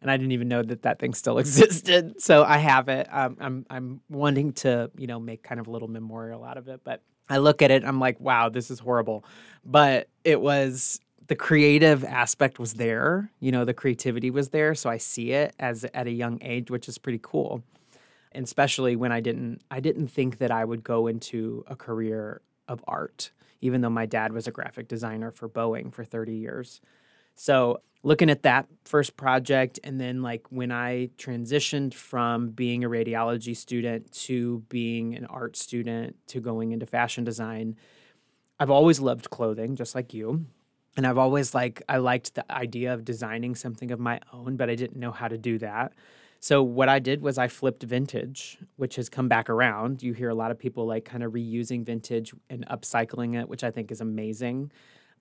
And 0.00 0.10
I 0.10 0.16
didn't 0.16 0.32
even 0.32 0.48
know 0.48 0.62
that 0.62 0.82
that 0.82 0.98
thing 0.98 1.14
still 1.14 1.38
existed. 1.44 2.20
So 2.22 2.42
I 2.42 2.56
have 2.56 2.88
it. 2.88 3.06
Um, 3.12 3.36
I'm 3.38 3.66
I'm 3.68 4.00
wanting 4.08 4.54
to 4.54 4.90
you 4.96 5.06
know 5.06 5.20
make 5.20 5.42
kind 5.42 5.60
of 5.60 5.66
a 5.66 5.70
little 5.70 5.88
memorial 5.88 6.42
out 6.42 6.56
of 6.56 6.68
it, 6.68 6.80
but 6.84 7.02
I 7.28 7.38
look 7.38 7.62
at 7.62 7.70
it, 7.70 7.84
I'm 7.84 7.98
like, 7.98 8.20
wow, 8.20 8.48
this 8.48 8.70
is 8.70 8.78
horrible. 8.78 9.24
But 9.64 10.08
it 10.24 10.40
was 10.40 11.00
the 11.28 11.36
creative 11.36 12.04
aspect 12.04 12.58
was 12.58 12.74
there. 12.74 13.30
You 13.40 13.52
know, 13.52 13.64
the 13.64 13.74
creativity 13.74 14.30
was 14.30 14.50
there, 14.50 14.74
so 14.74 14.90
I 14.90 14.96
see 14.96 15.32
it 15.32 15.54
as 15.58 15.84
at 15.94 16.06
a 16.06 16.10
young 16.10 16.38
age, 16.42 16.70
which 16.70 16.88
is 16.88 16.98
pretty 16.98 17.20
cool. 17.22 17.62
And 18.32 18.44
especially 18.44 18.96
when 18.96 19.12
I 19.12 19.20
didn't 19.20 19.62
I 19.70 19.80
didn't 19.80 20.08
think 20.08 20.38
that 20.38 20.50
I 20.50 20.64
would 20.64 20.82
go 20.82 21.06
into 21.06 21.64
a 21.66 21.76
career 21.76 22.40
of 22.68 22.82
art, 22.88 23.30
even 23.60 23.80
though 23.80 23.90
my 23.90 24.06
dad 24.06 24.32
was 24.32 24.46
a 24.46 24.50
graphic 24.50 24.88
designer 24.88 25.30
for 25.30 25.48
Boeing 25.48 25.92
for 25.92 26.04
30 26.04 26.34
years. 26.34 26.80
So, 27.34 27.80
looking 28.02 28.30
at 28.30 28.42
that 28.42 28.66
first 28.84 29.16
project 29.16 29.78
and 29.84 30.00
then 30.00 30.22
like 30.22 30.44
when 30.50 30.72
I 30.72 31.10
transitioned 31.18 31.94
from 31.94 32.50
being 32.50 32.82
a 32.84 32.88
radiology 32.88 33.56
student 33.56 34.10
to 34.24 34.64
being 34.68 35.14
an 35.14 35.24
art 35.26 35.56
student 35.56 36.16
to 36.28 36.40
going 36.40 36.72
into 36.72 36.84
fashion 36.84 37.22
design, 37.22 37.76
I've 38.58 38.70
always 38.70 38.98
loved 38.98 39.30
clothing 39.30 39.76
just 39.76 39.94
like 39.94 40.12
you 40.12 40.46
and 40.96 41.06
I've 41.06 41.18
always 41.18 41.54
like 41.54 41.82
I 41.88 41.98
liked 41.98 42.34
the 42.34 42.50
idea 42.52 42.92
of 42.92 43.04
designing 43.04 43.54
something 43.54 43.90
of 43.90 43.98
my 43.98 44.20
own, 44.32 44.56
but 44.56 44.68
I 44.68 44.74
didn't 44.74 44.98
know 44.98 45.12
how 45.12 45.28
to 45.28 45.38
do 45.38 45.58
that. 45.58 45.92
So 46.40 46.62
what 46.62 46.88
I 46.88 46.98
did 46.98 47.22
was 47.22 47.38
I 47.38 47.46
flipped 47.46 47.84
vintage, 47.84 48.58
which 48.74 48.96
has 48.96 49.08
come 49.08 49.28
back 49.28 49.48
around. 49.48 50.02
You 50.02 50.12
hear 50.12 50.28
a 50.28 50.34
lot 50.34 50.50
of 50.50 50.58
people 50.58 50.86
like 50.86 51.04
kind 51.04 51.22
of 51.22 51.32
reusing 51.32 51.84
vintage 51.84 52.34
and 52.50 52.66
upcycling 52.66 53.40
it, 53.40 53.48
which 53.48 53.62
I 53.62 53.70
think 53.70 53.92
is 53.92 54.00
amazing. 54.00 54.72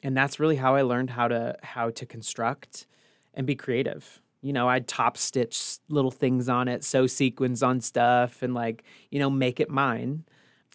And 0.02 0.18
that's 0.18 0.40
really 0.40 0.56
how 0.56 0.76
I 0.76 0.82
learned 0.82 1.12
how 1.12 1.28
to 1.28 1.56
how 1.62 1.92
to 1.92 2.06
construct 2.06 2.88
and 3.34 3.46
be 3.46 3.56
creative. 3.56 4.22
You 4.42 4.52
know, 4.52 4.68
I'd 4.68 4.88
top 4.88 5.16
stitch 5.16 5.78
little 5.90 6.10
things 6.10 6.50
on 6.50 6.68
it, 6.68 6.84
sew 6.84 7.06
sequins 7.06 7.62
on 7.62 7.82
stuff 7.82 8.42
and 8.42 8.56
like, 8.56 8.84
you 9.12 9.20
know, 9.20 9.30
make 9.30 9.60
it 9.60 9.70
mine. 9.70 10.26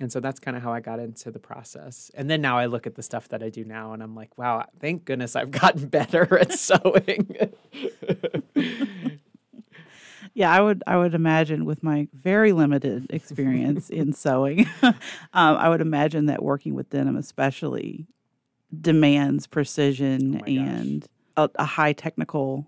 And 0.00 0.12
so 0.12 0.21
that's 0.21 0.38
kind 0.38 0.57
of 0.57 0.62
how 0.62 0.73
I 0.73 0.81
got 0.81 1.00
into 1.00 1.31
the 1.31 1.38
process. 1.38 2.11
And 2.15 2.29
then 2.29 2.43
now 2.43 2.59
I 2.59 2.67
look 2.67 2.87
at 2.87 2.97
the 2.97 3.03
stuff 3.03 3.29
that 3.31 3.43
I 3.43 3.49
do 3.49 3.65
now 3.65 3.93
and 3.93 4.03
I'm 4.03 4.15
like, 4.15 4.37
wow, 4.37 4.67
thank 4.79 5.07
goodness 5.07 5.35
I've 5.35 5.50
gotten 5.50 5.87
better 5.88 6.38
at 6.38 6.53
sewing. 6.53 7.37
yeah, 10.35 10.53
I 10.53 10.61
would 10.61 10.83
I 10.87 10.99
would 10.99 11.15
imagine 11.15 11.65
with 11.65 11.83
my 11.83 12.09
very 12.12 12.53
limited 12.53 13.07
experience 13.11 13.88
in 13.88 14.12
sewing, 14.12 14.69
um, 14.83 14.95
I 15.33 15.71
would 15.71 15.81
imagine 15.81 16.26
that 16.26 16.43
working 16.43 16.75
with 16.75 16.91
denim 16.91 17.17
especially 17.17 18.07
demands 18.79 19.47
precision 19.47 20.43
Oh 20.43 20.47
and 20.47 21.07
a, 21.38 21.49
a 21.55 21.65
high 21.65 21.95
technical 21.95 22.67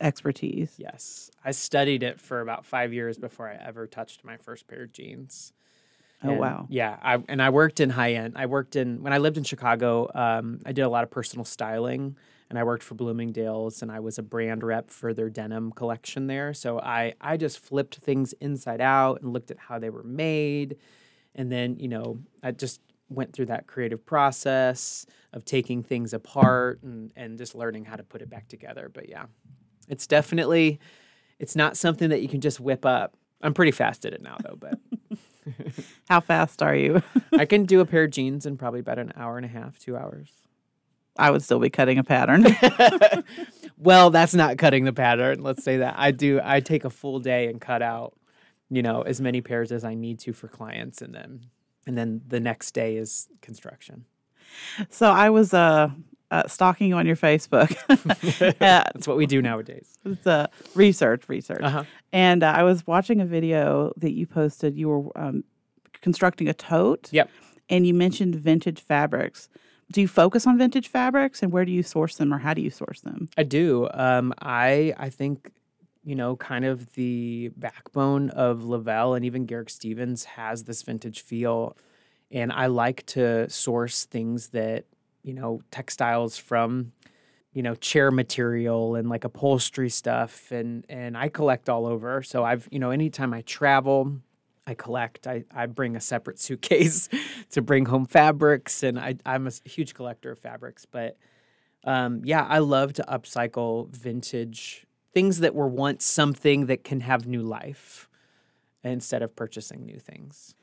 expertise. 0.00 0.76
yes. 0.78 1.30
I 1.44 1.50
studied 1.50 2.02
it 2.02 2.20
for 2.20 2.40
about 2.40 2.64
five 2.64 2.92
years 2.94 3.18
before 3.18 3.48
I 3.48 3.56
ever 3.62 3.86
touched 3.86 4.24
my 4.24 4.38
first 4.38 4.66
pair 4.66 4.84
of 4.84 4.92
jeans. 4.92 5.52
Oh 6.22 6.30
And, 6.30 6.40
wow. 6.40 6.66
Yeah, 6.68 6.98
I, 7.02 7.22
and 7.28 7.40
I 7.40 7.50
worked 7.50 7.80
in 7.80 7.90
high 7.90 8.12
end. 8.12 8.34
I 8.36 8.46
worked 8.46 8.76
in 8.76 9.02
when 9.02 9.12
I 9.12 9.18
lived 9.18 9.38
in 9.38 9.44
Chicago. 9.44 10.10
Um, 10.14 10.60
I 10.66 10.72
did 10.72 10.82
a 10.82 10.88
lot 10.88 11.02
of 11.02 11.10
personal 11.10 11.44
styling, 11.44 12.16
and 12.50 12.58
I 12.58 12.64
worked 12.64 12.82
for 12.82 12.94
Bloomingdale's, 12.94 13.80
and 13.80 13.90
I 13.90 14.00
was 14.00 14.18
a 14.18 14.22
brand 14.22 14.62
rep 14.62 14.90
for 14.90 15.14
their 15.14 15.30
denim 15.30 15.72
collection 15.72 16.26
there. 16.26 16.52
So 16.52 16.78
I 16.78 17.14
I 17.20 17.36
just 17.36 17.58
flipped 17.58 17.96
things 17.96 18.34
inside 18.34 18.80
out 18.82 19.22
and 19.22 19.32
looked 19.32 19.50
at 19.50 19.58
how 19.58 19.78
they 19.78 19.88
were 19.88 20.02
made, 20.02 20.76
and 21.34 21.50
then 21.50 21.76
you 21.78 21.88
know 21.88 22.18
I 22.42 22.50
just 22.52 22.80
went 23.08 23.32
through 23.32 23.46
that 23.46 23.66
creative 23.66 24.04
process 24.04 25.04
of 25.32 25.44
taking 25.44 25.82
things 25.82 26.12
apart 26.12 26.82
and 26.82 27.12
and 27.16 27.38
just 27.38 27.54
learning 27.54 27.86
how 27.86 27.96
to 27.96 28.02
put 28.04 28.20
it 28.20 28.28
back 28.28 28.46
together. 28.48 28.90
But 28.92 29.08
yeah, 29.08 29.24
it's 29.88 30.06
definitely 30.06 30.80
it's 31.38 31.56
not 31.56 31.78
something 31.78 32.10
that 32.10 32.20
you 32.20 32.28
can 32.28 32.42
just 32.42 32.60
whip 32.60 32.84
up. 32.84 33.16
I'm 33.40 33.54
pretty 33.54 33.72
fast 33.72 34.04
at 34.04 34.12
it 34.12 34.20
now 34.20 34.36
though, 34.44 34.56
but. 34.60 34.78
How 36.08 36.20
fast 36.20 36.62
are 36.62 36.76
you? 36.76 37.02
I 37.32 37.44
can 37.44 37.64
do 37.64 37.80
a 37.80 37.86
pair 37.86 38.04
of 38.04 38.10
jeans 38.10 38.46
in 38.46 38.56
probably 38.56 38.80
about 38.80 38.98
an 38.98 39.12
hour 39.16 39.36
and 39.36 39.44
a 39.44 39.48
half, 39.48 39.78
two 39.78 39.96
hours. 39.96 40.30
I 41.18 41.30
would 41.30 41.42
still 41.42 41.58
be 41.58 41.70
cutting 41.70 41.98
a 41.98 42.04
pattern. 42.04 42.46
Well, 43.82 44.10
that's 44.10 44.34
not 44.34 44.58
cutting 44.58 44.84
the 44.84 44.92
pattern. 44.92 45.42
Let's 45.42 45.64
say 45.64 45.78
that 45.78 45.94
I 45.96 46.10
do. 46.10 46.38
I 46.44 46.60
take 46.60 46.84
a 46.84 46.90
full 46.90 47.18
day 47.18 47.46
and 47.46 47.58
cut 47.58 47.80
out, 47.80 48.12
you 48.68 48.82
know, 48.82 49.00
as 49.00 49.22
many 49.22 49.40
pairs 49.40 49.72
as 49.72 49.84
I 49.84 49.94
need 49.94 50.18
to 50.20 50.34
for 50.34 50.48
clients, 50.48 51.00
and 51.00 51.14
then 51.14 51.46
and 51.86 51.96
then 51.96 52.20
the 52.28 52.40
next 52.40 52.72
day 52.72 52.96
is 52.96 53.28
construction. 53.40 54.04
so 54.90 55.10
I 55.10 55.30
was 55.30 55.54
uh, 55.54 55.88
uh, 56.30 56.46
stalking 56.46 56.88
you 56.88 56.96
on 56.96 57.06
your 57.06 57.16
Facebook. 57.16 57.76
uh, 58.42 58.52
That's 58.58 59.06
what 59.06 59.16
we 59.16 59.26
do 59.26 59.42
nowadays. 59.42 59.88
it's 60.04 60.26
uh, 60.26 60.46
research, 60.74 61.28
research. 61.28 61.62
Uh-huh. 61.62 61.84
And 62.12 62.42
uh, 62.42 62.52
I 62.56 62.62
was 62.62 62.86
watching 62.86 63.20
a 63.20 63.26
video 63.26 63.92
that 63.96 64.12
you 64.12 64.26
posted. 64.26 64.76
You 64.76 64.88
were 64.88 65.18
um, 65.18 65.44
constructing 66.00 66.48
a 66.48 66.54
tote. 66.54 67.12
Yep. 67.12 67.30
And 67.68 67.86
you 67.86 67.94
mentioned 67.94 68.34
vintage 68.34 68.80
fabrics. 68.80 69.48
Do 69.92 70.00
you 70.00 70.08
focus 70.08 70.46
on 70.46 70.56
vintage 70.56 70.88
fabrics 70.88 71.42
and 71.42 71.52
where 71.52 71.64
do 71.64 71.72
you 71.72 71.82
source 71.82 72.16
them 72.16 72.32
or 72.32 72.38
how 72.38 72.54
do 72.54 72.62
you 72.62 72.70
source 72.70 73.00
them? 73.00 73.28
I 73.36 73.42
do. 73.42 73.88
Um, 73.92 74.32
I 74.40 74.94
I 74.96 75.08
think 75.08 75.50
you 76.04 76.14
know, 76.14 76.36
kind 76.36 76.64
of 76.64 76.94
the 76.94 77.50
backbone 77.56 78.30
of 78.30 78.64
Lavelle 78.64 79.14
and 79.14 79.24
even 79.24 79.44
Garrick 79.44 79.68
Stevens 79.68 80.24
has 80.24 80.64
this 80.64 80.82
vintage 80.82 81.20
feel, 81.20 81.76
and 82.30 82.50
I 82.52 82.66
like 82.66 83.04
to 83.06 83.50
source 83.50 84.06
things 84.06 84.48
that 84.48 84.86
you 85.22 85.34
know 85.34 85.60
textiles 85.70 86.36
from 86.36 86.92
you 87.52 87.62
know 87.62 87.74
chair 87.74 88.10
material 88.10 88.94
and 88.94 89.08
like 89.08 89.24
upholstery 89.24 89.90
stuff 89.90 90.50
and 90.52 90.84
and 90.88 91.16
I 91.16 91.28
collect 91.28 91.68
all 91.68 91.86
over. 91.86 92.22
So 92.22 92.44
I've 92.44 92.68
you 92.70 92.78
know 92.78 92.90
anytime 92.90 93.34
I 93.34 93.42
travel 93.42 94.20
I 94.66 94.74
collect. 94.74 95.26
I, 95.26 95.44
I 95.50 95.66
bring 95.66 95.96
a 95.96 96.00
separate 96.00 96.38
suitcase 96.46 97.08
to 97.50 97.62
bring 97.62 97.86
home 97.86 98.06
fabrics 98.06 98.82
and 98.82 98.98
I, 98.98 99.16
I'm 99.26 99.46
a 99.46 99.52
huge 99.64 99.94
collector 99.94 100.32
of 100.32 100.38
fabrics. 100.38 100.86
But 100.86 101.16
um, 101.84 102.22
yeah 102.24 102.46
I 102.48 102.58
love 102.58 102.92
to 102.94 103.04
upcycle 103.08 103.88
vintage 103.90 104.86
things 105.12 105.40
that 105.40 105.54
were 105.54 105.68
once 105.68 106.04
something 106.04 106.66
that 106.66 106.84
can 106.84 107.00
have 107.00 107.26
new 107.26 107.42
life 107.42 108.08
instead 108.84 109.22
of 109.22 109.34
purchasing 109.34 109.84
new 109.84 109.98
things 109.98 110.54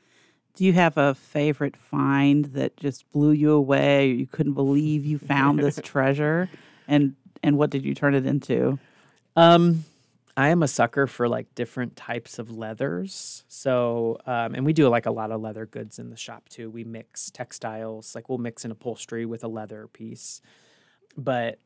Do 0.58 0.64
you 0.64 0.72
have 0.72 0.96
a 0.96 1.14
favorite 1.14 1.76
find 1.76 2.46
that 2.46 2.76
just 2.76 3.08
blew 3.12 3.30
you 3.30 3.52
away 3.52 4.08
you 4.08 4.26
couldn't 4.26 4.54
believe 4.54 5.06
you 5.06 5.16
found 5.16 5.60
this 5.60 5.78
treasure? 5.84 6.50
And 6.88 7.14
and 7.44 7.56
what 7.56 7.70
did 7.70 7.84
you 7.84 7.94
turn 7.94 8.12
it 8.12 8.26
into? 8.26 8.76
Um, 9.36 9.84
I 10.36 10.48
am 10.48 10.64
a 10.64 10.66
sucker 10.66 11.06
for 11.06 11.28
like 11.28 11.54
different 11.54 11.94
types 11.94 12.40
of 12.40 12.50
leathers. 12.50 13.44
So, 13.46 14.18
um, 14.26 14.56
and 14.56 14.66
we 14.66 14.72
do 14.72 14.88
like 14.88 15.06
a 15.06 15.12
lot 15.12 15.30
of 15.30 15.40
leather 15.40 15.64
goods 15.64 16.00
in 16.00 16.10
the 16.10 16.16
shop 16.16 16.48
too. 16.48 16.68
We 16.68 16.82
mix 16.82 17.30
textiles, 17.30 18.16
like 18.16 18.28
we'll 18.28 18.38
mix 18.38 18.64
an 18.64 18.72
upholstery 18.72 19.26
with 19.26 19.44
a 19.44 19.48
leather 19.48 19.86
piece. 19.86 20.40
But 21.16 21.60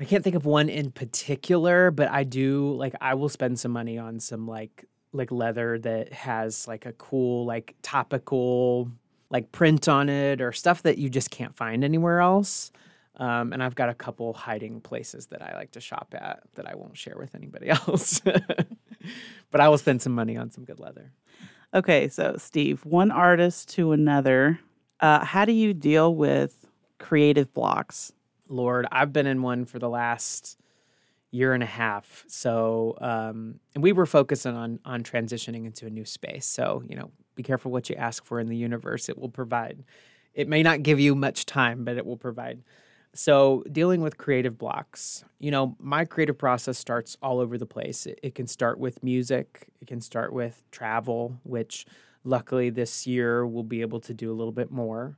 I 0.00 0.06
can't 0.06 0.24
think 0.24 0.36
of 0.36 0.46
one 0.46 0.70
in 0.70 0.90
particular, 0.90 1.90
but 1.90 2.10
I 2.10 2.24
do 2.24 2.72
like 2.76 2.94
I 2.98 3.12
will 3.12 3.28
spend 3.28 3.60
some 3.60 3.72
money 3.72 3.98
on 3.98 4.20
some 4.20 4.48
like 4.48 4.86
like 5.12 5.30
leather 5.30 5.78
that 5.78 6.12
has 6.12 6.68
like 6.68 6.86
a 6.86 6.92
cool 6.92 7.44
like 7.44 7.74
topical 7.82 8.90
like 9.30 9.52
print 9.52 9.88
on 9.88 10.08
it 10.08 10.40
or 10.40 10.52
stuff 10.52 10.82
that 10.82 10.98
you 10.98 11.08
just 11.08 11.30
can't 11.30 11.56
find 11.56 11.84
anywhere 11.84 12.20
else. 12.20 12.72
Um, 13.16 13.52
and 13.52 13.62
I've 13.62 13.74
got 13.74 13.88
a 13.88 13.94
couple 13.94 14.32
hiding 14.32 14.80
places 14.80 15.26
that 15.26 15.42
I 15.42 15.54
like 15.54 15.72
to 15.72 15.80
shop 15.80 16.14
at 16.16 16.40
that 16.54 16.68
I 16.68 16.76
won't 16.76 16.96
share 16.96 17.16
with 17.18 17.34
anybody 17.34 17.68
else. 17.88 18.20
but 19.50 19.60
I 19.60 19.68
will 19.68 19.78
spend 19.78 20.02
some 20.02 20.14
money 20.14 20.36
on 20.36 20.50
some 20.50 20.64
good 20.64 20.78
leather. 20.78 21.12
Okay, 21.74 22.08
so 22.08 22.36
Steve, 22.38 22.84
one 22.84 23.10
artist 23.10 23.68
to 23.70 23.92
another. 23.92 24.60
Uh, 25.00 25.24
how 25.24 25.44
do 25.44 25.52
you 25.52 25.74
deal 25.74 26.14
with 26.14 26.66
creative 26.98 27.52
blocks? 27.52 28.12
Lord, 28.48 28.86
I've 28.90 29.12
been 29.12 29.26
in 29.26 29.42
one 29.42 29.66
for 29.66 29.78
the 29.78 29.88
last 29.88 30.57
year 31.30 31.52
and 31.52 31.62
a 31.62 31.66
half. 31.66 32.24
So, 32.28 32.96
um, 33.00 33.60
and 33.74 33.82
we 33.82 33.92
were 33.92 34.06
focusing 34.06 34.56
on 34.56 34.80
on 34.84 35.02
transitioning 35.02 35.66
into 35.66 35.86
a 35.86 35.90
new 35.90 36.04
space. 36.04 36.46
So, 36.46 36.82
you 36.88 36.96
know, 36.96 37.10
be 37.34 37.42
careful 37.42 37.70
what 37.70 37.88
you 37.90 37.96
ask 37.96 38.24
for 38.24 38.40
in 38.40 38.48
the 38.48 38.56
universe; 38.56 39.08
it 39.08 39.18
will 39.18 39.28
provide. 39.28 39.84
It 40.34 40.48
may 40.48 40.62
not 40.62 40.82
give 40.82 41.00
you 41.00 41.14
much 41.14 41.46
time, 41.46 41.84
but 41.84 41.96
it 41.96 42.06
will 42.06 42.16
provide. 42.16 42.62
So, 43.14 43.64
dealing 43.70 44.00
with 44.00 44.18
creative 44.18 44.58
blocks, 44.58 45.24
you 45.38 45.50
know, 45.50 45.76
my 45.80 46.04
creative 46.04 46.38
process 46.38 46.78
starts 46.78 47.16
all 47.22 47.40
over 47.40 47.58
the 47.58 47.66
place. 47.66 48.06
It, 48.06 48.20
it 48.22 48.34
can 48.34 48.46
start 48.46 48.78
with 48.78 49.02
music, 49.02 49.68
it 49.80 49.88
can 49.88 50.00
start 50.00 50.32
with 50.32 50.62
travel, 50.70 51.38
which 51.42 51.86
luckily 52.24 52.70
this 52.70 53.06
year 53.06 53.46
we'll 53.46 53.62
be 53.62 53.80
able 53.80 54.00
to 54.00 54.14
do 54.14 54.30
a 54.30 54.34
little 54.34 54.52
bit 54.52 54.70
more. 54.70 55.16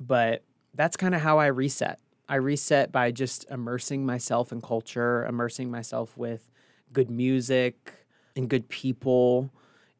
But 0.00 0.44
that's 0.74 0.96
kind 0.96 1.14
of 1.14 1.20
how 1.20 1.38
I 1.38 1.46
reset. 1.46 1.98
I 2.28 2.36
reset 2.36 2.92
by 2.92 3.10
just 3.10 3.46
immersing 3.50 4.06
myself 4.06 4.52
in 4.52 4.60
culture, 4.60 5.26
immersing 5.26 5.70
myself 5.70 6.16
with 6.16 6.50
good 6.92 7.10
music 7.10 7.94
and 8.36 8.48
good 8.48 8.68
people. 8.68 9.50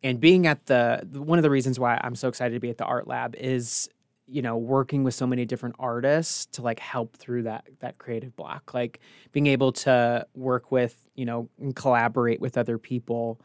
And 0.02 0.20
being 0.20 0.46
at 0.46 0.66
the 0.66 1.06
one 1.12 1.38
of 1.38 1.42
the 1.42 1.50
reasons 1.50 1.78
why 1.78 2.00
I'm 2.02 2.14
so 2.14 2.28
excited 2.28 2.54
to 2.54 2.60
be 2.60 2.70
at 2.70 2.78
the 2.78 2.84
art 2.84 3.06
lab 3.06 3.34
is 3.36 3.88
you 4.26 4.40
know 4.40 4.56
working 4.56 5.04
with 5.04 5.14
so 5.14 5.26
many 5.26 5.44
different 5.44 5.76
artists 5.78 6.46
to 6.46 6.62
like 6.62 6.78
help 6.78 7.16
through 7.16 7.42
that 7.42 7.66
that 7.80 7.98
creative 7.98 8.34
block 8.36 8.72
like 8.72 9.00
being 9.32 9.46
able 9.46 9.72
to 9.72 10.26
work 10.34 10.70
with 10.70 11.08
you 11.14 11.24
know 11.24 11.48
and 11.60 11.74
collaborate 11.74 12.40
with 12.40 12.56
other 12.56 12.78
people 12.78 13.40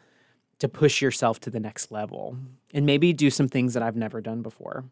to 0.60 0.70
push 0.70 1.02
yourself 1.02 1.40
to 1.40 1.50
the 1.50 1.60
next 1.60 1.92
level 1.92 2.38
and 2.74 2.86
maybe 2.86 3.12
do 3.12 3.30
some 3.30 3.48
things 3.48 3.74
that 3.74 3.84
I've 3.84 3.96
never 3.96 4.22
done 4.22 4.42
before 4.42 4.86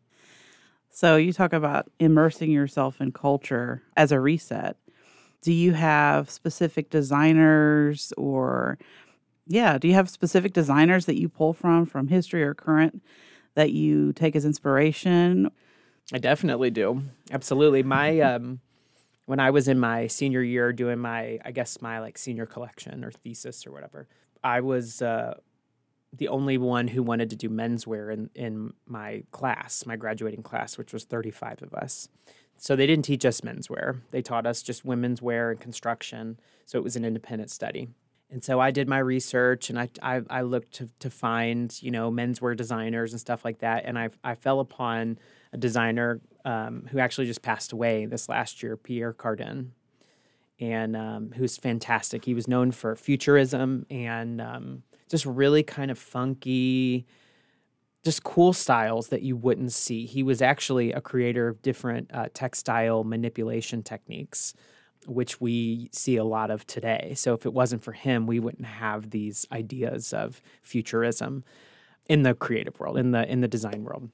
So 0.96 1.18
you 1.18 1.34
talk 1.34 1.52
about 1.52 1.92
immersing 2.00 2.50
yourself 2.50 3.02
in 3.02 3.12
culture 3.12 3.84
as 3.98 4.14
a 4.14 4.20
reset. 4.22 4.78
do 5.42 5.52
you 5.52 5.74
have 5.74 6.30
specific 6.30 6.90
designers 6.90 8.14
or 8.16 8.78
yeah, 9.46 9.78
do 9.78 9.90
you 9.90 9.94
have 9.94 10.10
specific 10.10 10.54
designers 10.54 11.06
that 11.08 11.20
you 11.20 11.28
pull 11.28 11.52
from 11.52 11.86
from 11.86 12.08
history 12.08 12.44
or 12.44 12.54
current 12.54 13.04
that 13.56 13.74
you 13.74 14.14
take 14.14 14.38
as 14.38 14.46
inspiration? 14.46 15.52
I 16.14 16.18
definitely 16.18 16.72
do. 16.72 17.02
Absolutely. 17.30 17.84
My 17.84 18.18
um 18.32 18.62
when 19.26 19.42
I 19.42 19.50
was 19.50 19.68
in 19.68 19.78
my 19.78 20.08
senior 20.08 20.44
year 20.44 20.72
doing 20.72 21.00
my 21.00 21.40
I 21.44 21.52
guess 21.52 21.82
my 21.82 22.00
like 22.00 22.18
senior 22.18 22.46
collection 22.46 23.04
or 23.04 23.12
thesis 23.12 23.68
or 23.68 23.74
whatever, 23.74 24.08
I 24.46 24.62
was 24.62 25.02
uh 25.02 25.34
the 26.18 26.28
only 26.28 26.58
one 26.58 26.88
who 26.88 27.04
wanted 27.04 27.30
to 27.30 27.36
do 27.36 27.50
menswear 27.50 28.12
in 28.12 28.30
in 28.36 28.74
my 28.86 29.24
class, 29.32 29.86
my 29.86 29.96
graduating 29.96 30.44
class, 30.44 30.78
which 30.78 30.94
was 30.94 31.04
35 31.04 31.64
of 31.64 31.74
us. 31.74 32.10
So 32.58 32.76
they 32.76 32.88
didn't 32.88 33.06
teach 33.06 33.26
us 33.26 33.42
menswear. 33.42 34.02
They 34.12 34.22
taught 34.22 34.46
us 34.46 34.62
just 34.62 34.86
women's 34.86 35.22
wear 35.22 35.52
and 35.52 35.60
construction. 35.60 36.40
So 36.66 36.78
it 36.78 36.84
was 36.84 36.96
an 36.96 37.06
independent 37.06 37.52
study. 37.52 37.90
And 38.32 38.44
so 38.44 38.60
I 38.60 38.72
did 38.72 38.88
my 38.88 38.98
research 38.98 39.70
and 39.70 39.80
I, 39.80 39.90
I, 40.02 40.22
I 40.30 40.42
looked 40.42 40.74
to, 40.76 40.90
to 41.00 41.10
find, 41.10 41.78
you 41.82 41.92
know, 41.92 42.12
menswear 42.12 42.56
designers 42.56 43.14
and 43.14 43.20
stuff 43.20 43.46
like 43.46 43.60
that. 43.60 43.86
And 43.86 44.00
I, 44.00 44.10
I 44.24 44.36
fell 44.36 44.60
upon 44.60 45.20
a 45.54 45.58
designer 45.58 46.22
um, 46.44 46.88
who 46.92 47.00
actually 47.00 47.28
just 47.28 47.42
passed 47.42 47.72
away 47.72 48.06
this 48.06 48.28
last 48.28 48.64
year, 48.64 48.78
Pierre 48.78 49.14
Cardin, 49.14 49.70
and 50.60 50.96
um, 50.96 51.32
who's 51.36 51.58
fantastic. 51.58 52.26
He 52.26 52.34
was 52.34 52.48
known 52.48 52.72
for 52.72 52.96
futurism 52.96 53.86
and 53.90 54.42
um, 54.42 54.84
just 55.10 55.26
really 55.26 55.64
kind 55.64 55.92
of 55.92 55.98
funky, 55.98 57.06
just 58.04 58.24
cool 58.24 58.54
styles 58.54 59.10
that 59.10 59.22
you 59.22 59.36
wouldn't 59.36 59.72
see. 59.72 60.06
He 60.06 60.24
was 60.24 60.42
actually 60.42 60.92
a 60.92 61.02
creator 61.02 61.48
of 61.48 61.62
different 61.62 62.12
uh, 62.14 62.28
textile 62.34 63.04
manipulation 63.04 63.84
techniques, 63.84 64.54
which 65.08 65.40
we 65.42 65.90
see 65.92 66.16
a 66.18 66.24
lot 66.24 66.52
of 66.52 66.66
today. 66.68 67.14
So 67.16 67.34
if 67.34 67.46
it 67.46 67.54
wasn't 67.54 67.84
for 67.84 67.94
him, 67.94 68.28
we 68.28 68.40
wouldn't 68.40 68.66
have 68.66 69.10
these 69.10 69.46
ideas 69.52 70.14
of 70.14 70.42
futurism 70.62 71.44
in 72.08 72.24
the 72.24 72.34
creative 72.34 72.80
world, 72.80 72.98
in 72.98 73.12
the 73.12 73.30
in 73.32 73.42
the 73.42 73.48
design 73.48 73.84
world. 73.84 74.10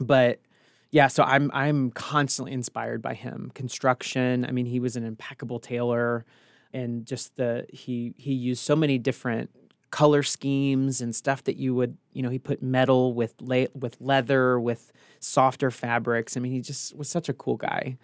But 0.00 0.40
yeah, 0.90 1.08
so 1.08 1.24
I'm 1.24 1.50
I'm 1.52 1.90
constantly 1.90 2.52
inspired 2.52 3.02
by 3.02 3.14
him. 3.14 3.50
Construction. 3.54 4.44
I 4.44 4.52
mean, 4.52 4.66
he 4.66 4.80
was 4.80 4.96
an 4.96 5.04
impeccable 5.04 5.58
tailor, 5.58 6.24
and 6.72 7.06
just 7.06 7.36
the 7.36 7.66
he 7.68 8.14
he 8.16 8.32
used 8.32 8.62
so 8.62 8.76
many 8.76 8.98
different 8.98 9.50
color 9.94 10.24
schemes 10.24 11.00
and 11.00 11.14
stuff 11.14 11.44
that 11.44 11.56
you 11.56 11.72
would 11.72 11.96
you 12.14 12.20
know 12.20 12.28
he 12.28 12.36
put 12.40 12.60
metal 12.60 13.14
with 13.14 13.32
with 13.40 13.96
leather 14.00 14.58
with 14.58 14.92
softer 15.20 15.70
fabrics. 15.70 16.36
I 16.36 16.40
mean 16.40 16.50
he 16.50 16.60
just 16.60 16.96
was 16.96 17.08
such 17.08 17.28
a 17.28 17.32
cool 17.32 17.56
guy. 17.56 17.96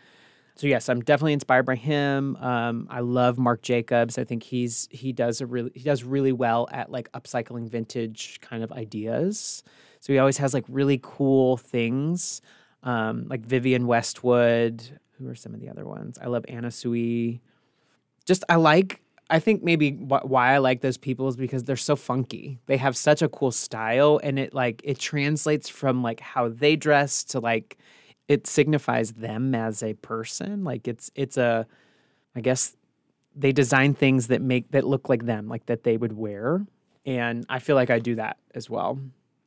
So 0.54 0.68
yes 0.68 0.88
i'm 0.88 1.00
definitely 1.00 1.32
inspired 1.32 1.66
by 1.66 1.74
him. 1.74 2.36
Um, 2.36 2.86
i 2.90 3.00
love 3.00 3.38
marc 3.38 3.62
jacobs. 3.62 4.18
I 4.18 4.22
think 4.24 4.44
he's 4.44 4.86
he 4.92 5.12
does 5.12 5.40
a 5.40 5.46
really 5.46 5.72
he 5.74 5.82
does 5.82 6.04
really 6.04 6.30
well 6.30 6.68
at 6.70 6.92
like 6.92 7.10
upcycling 7.10 7.68
vintage 7.68 8.38
kind 8.40 8.62
of 8.62 8.70
ideas. 8.70 9.64
So 9.98 10.12
he 10.12 10.20
always 10.20 10.36
has 10.36 10.54
like 10.54 10.66
really 10.68 11.00
cool 11.02 11.56
things 11.56 12.40
um, 12.84 13.26
like 13.28 13.44
vivienne 13.44 13.88
westwood. 13.88 15.00
Who 15.18 15.28
are 15.28 15.34
some 15.34 15.54
of 15.54 15.60
the 15.60 15.68
other 15.68 15.84
ones? 15.84 16.20
I 16.22 16.28
love 16.28 16.44
anna 16.46 16.70
sui. 16.70 17.40
Just 18.26 18.44
i 18.48 18.54
like 18.54 19.02
I 19.30 19.38
think 19.38 19.62
maybe 19.62 19.92
wh- 19.92 20.24
why 20.24 20.54
I 20.54 20.58
like 20.58 20.80
those 20.80 20.98
people 20.98 21.28
is 21.28 21.36
because 21.36 21.64
they're 21.64 21.76
so 21.76 21.96
funky. 21.96 22.58
They 22.66 22.76
have 22.76 22.96
such 22.96 23.22
a 23.22 23.28
cool 23.28 23.52
style, 23.52 24.20
and 24.22 24.38
it 24.38 24.52
like 24.52 24.82
it 24.84 24.98
translates 24.98 25.68
from 25.68 26.02
like 26.02 26.20
how 26.20 26.48
they 26.48 26.76
dress 26.76 27.24
to 27.24 27.40
like 27.40 27.78
it 28.28 28.46
signifies 28.46 29.12
them 29.12 29.54
as 29.54 29.82
a 29.82 29.94
person. 29.94 30.64
Like 30.64 30.88
it's 30.88 31.10
it's 31.14 31.36
a, 31.36 31.66
I 32.36 32.40
guess 32.40 32.76
they 33.36 33.52
design 33.52 33.94
things 33.94 34.26
that 34.28 34.42
make 34.42 34.70
that 34.72 34.84
look 34.86 35.08
like 35.08 35.26
them, 35.26 35.48
like 35.48 35.66
that 35.66 35.84
they 35.84 35.96
would 35.96 36.16
wear, 36.16 36.66
and 37.06 37.46
I 37.48 37.60
feel 37.60 37.76
like 37.76 37.90
I 37.90 37.98
do 38.00 38.16
that 38.16 38.36
as 38.54 38.68
well. 38.68 38.98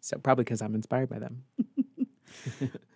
So 0.02 0.18
probably 0.18 0.46
because 0.46 0.62
I'm 0.62 0.76
inspired 0.76 1.10
by 1.10 1.20
them. 1.20 1.44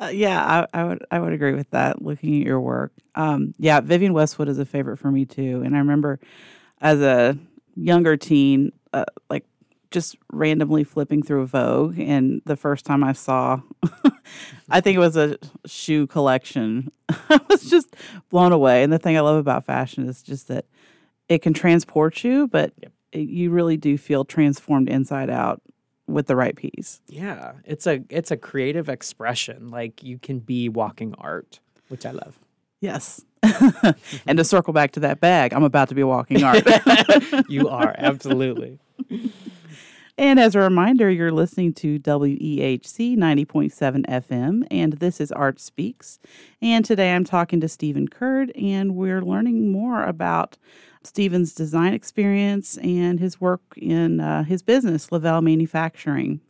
Uh, 0.00 0.08
yeah, 0.08 0.66
I, 0.72 0.80
I, 0.80 0.84
would 0.84 1.06
I 1.10 1.18
would 1.18 1.32
agree 1.32 1.54
with 1.54 1.70
that. 1.70 2.02
Looking 2.02 2.40
at 2.40 2.46
your 2.46 2.60
work, 2.60 2.92
um, 3.14 3.54
yeah, 3.58 3.80
Vivienne 3.80 4.12
Westwood 4.12 4.48
is 4.48 4.58
a 4.58 4.64
favorite 4.64 4.98
for 4.98 5.10
me 5.10 5.24
too. 5.24 5.62
And 5.64 5.74
I 5.74 5.78
remember 5.78 6.20
as 6.80 7.00
a 7.00 7.36
younger 7.74 8.16
teen, 8.16 8.72
uh, 8.92 9.06
like 9.28 9.44
just 9.90 10.16
randomly 10.32 10.84
flipping 10.84 11.22
through 11.22 11.46
Vogue, 11.46 11.98
and 11.98 12.42
the 12.44 12.56
first 12.56 12.84
time 12.84 13.02
I 13.02 13.12
saw, 13.12 13.60
I 14.68 14.80
think 14.80 14.96
it 14.96 15.00
was 15.00 15.16
a 15.16 15.38
shoe 15.66 16.06
collection. 16.06 16.92
I 17.08 17.40
was 17.48 17.68
just 17.68 17.96
blown 18.30 18.52
away. 18.52 18.82
And 18.82 18.92
the 18.92 18.98
thing 18.98 19.16
I 19.16 19.20
love 19.20 19.36
about 19.36 19.64
fashion 19.64 20.08
is 20.08 20.22
just 20.22 20.48
that 20.48 20.66
it 21.28 21.42
can 21.42 21.54
transport 21.54 22.22
you, 22.22 22.46
but 22.46 22.72
yep. 22.80 22.92
it, 23.12 23.28
you 23.28 23.50
really 23.50 23.76
do 23.76 23.98
feel 23.98 24.24
transformed 24.24 24.88
inside 24.88 25.30
out 25.30 25.60
with 26.08 26.26
the 26.26 26.34
right 26.34 26.56
piece. 26.56 27.00
Yeah, 27.06 27.52
it's 27.64 27.86
a 27.86 28.02
it's 28.08 28.30
a 28.30 28.36
creative 28.36 28.88
expression. 28.88 29.68
Like 29.68 30.02
you 30.02 30.18
can 30.18 30.40
be 30.40 30.68
walking 30.68 31.14
art, 31.18 31.60
which 31.88 32.04
I 32.04 32.10
love. 32.10 32.38
Yes. 32.80 33.24
and 34.26 34.38
to 34.38 34.44
circle 34.44 34.72
back 34.72 34.92
to 34.92 35.00
that 35.00 35.20
bag, 35.20 35.52
I'm 35.52 35.62
about 35.62 35.88
to 35.90 35.94
be 35.94 36.02
walking 36.02 36.42
art. 36.42 36.66
you 37.48 37.68
are 37.68 37.94
absolutely. 37.98 38.78
And 40.20 40.40
as 40.40 40.56
a 40.56 40.58
reminder, 40.58 41.08
you're 41.08 41.30
listening 41.30 41.72
to 41.74 42.00
WEHC 42.00 43.16
90.7 43.16 44.04
FM, 44.04 44.66
and 44.68 44.94
this 44.94 45.20
is 45.20 45.30
Art 45.30 45.60
Speaks. 45.60 46.18
And 46.60 46.84
today 46.84 47.12
I'm 47.12 47.22
talking 47.22 47.60
to 47.60 47.68
Stephen 47.68 48.08
Curd, 48.08 48.50
and 48.56 48.96
we're 48.96 49.22
learning 49.22 49.70
more 49.70 50.02
about 50.02 50.58
Stephen's 51.02 51.54
design 51.54 51.94
experience 51.94 52.76
and 52.78 53.20
his 53.20 53.40
work 53.40 53.62
in 53.76 54.20
uh, 54.20 54.44
his 54.44 54.62
business, 54.62 55.12
Lavelle 55.12 55.42
Manufacturing. 55.42 56.40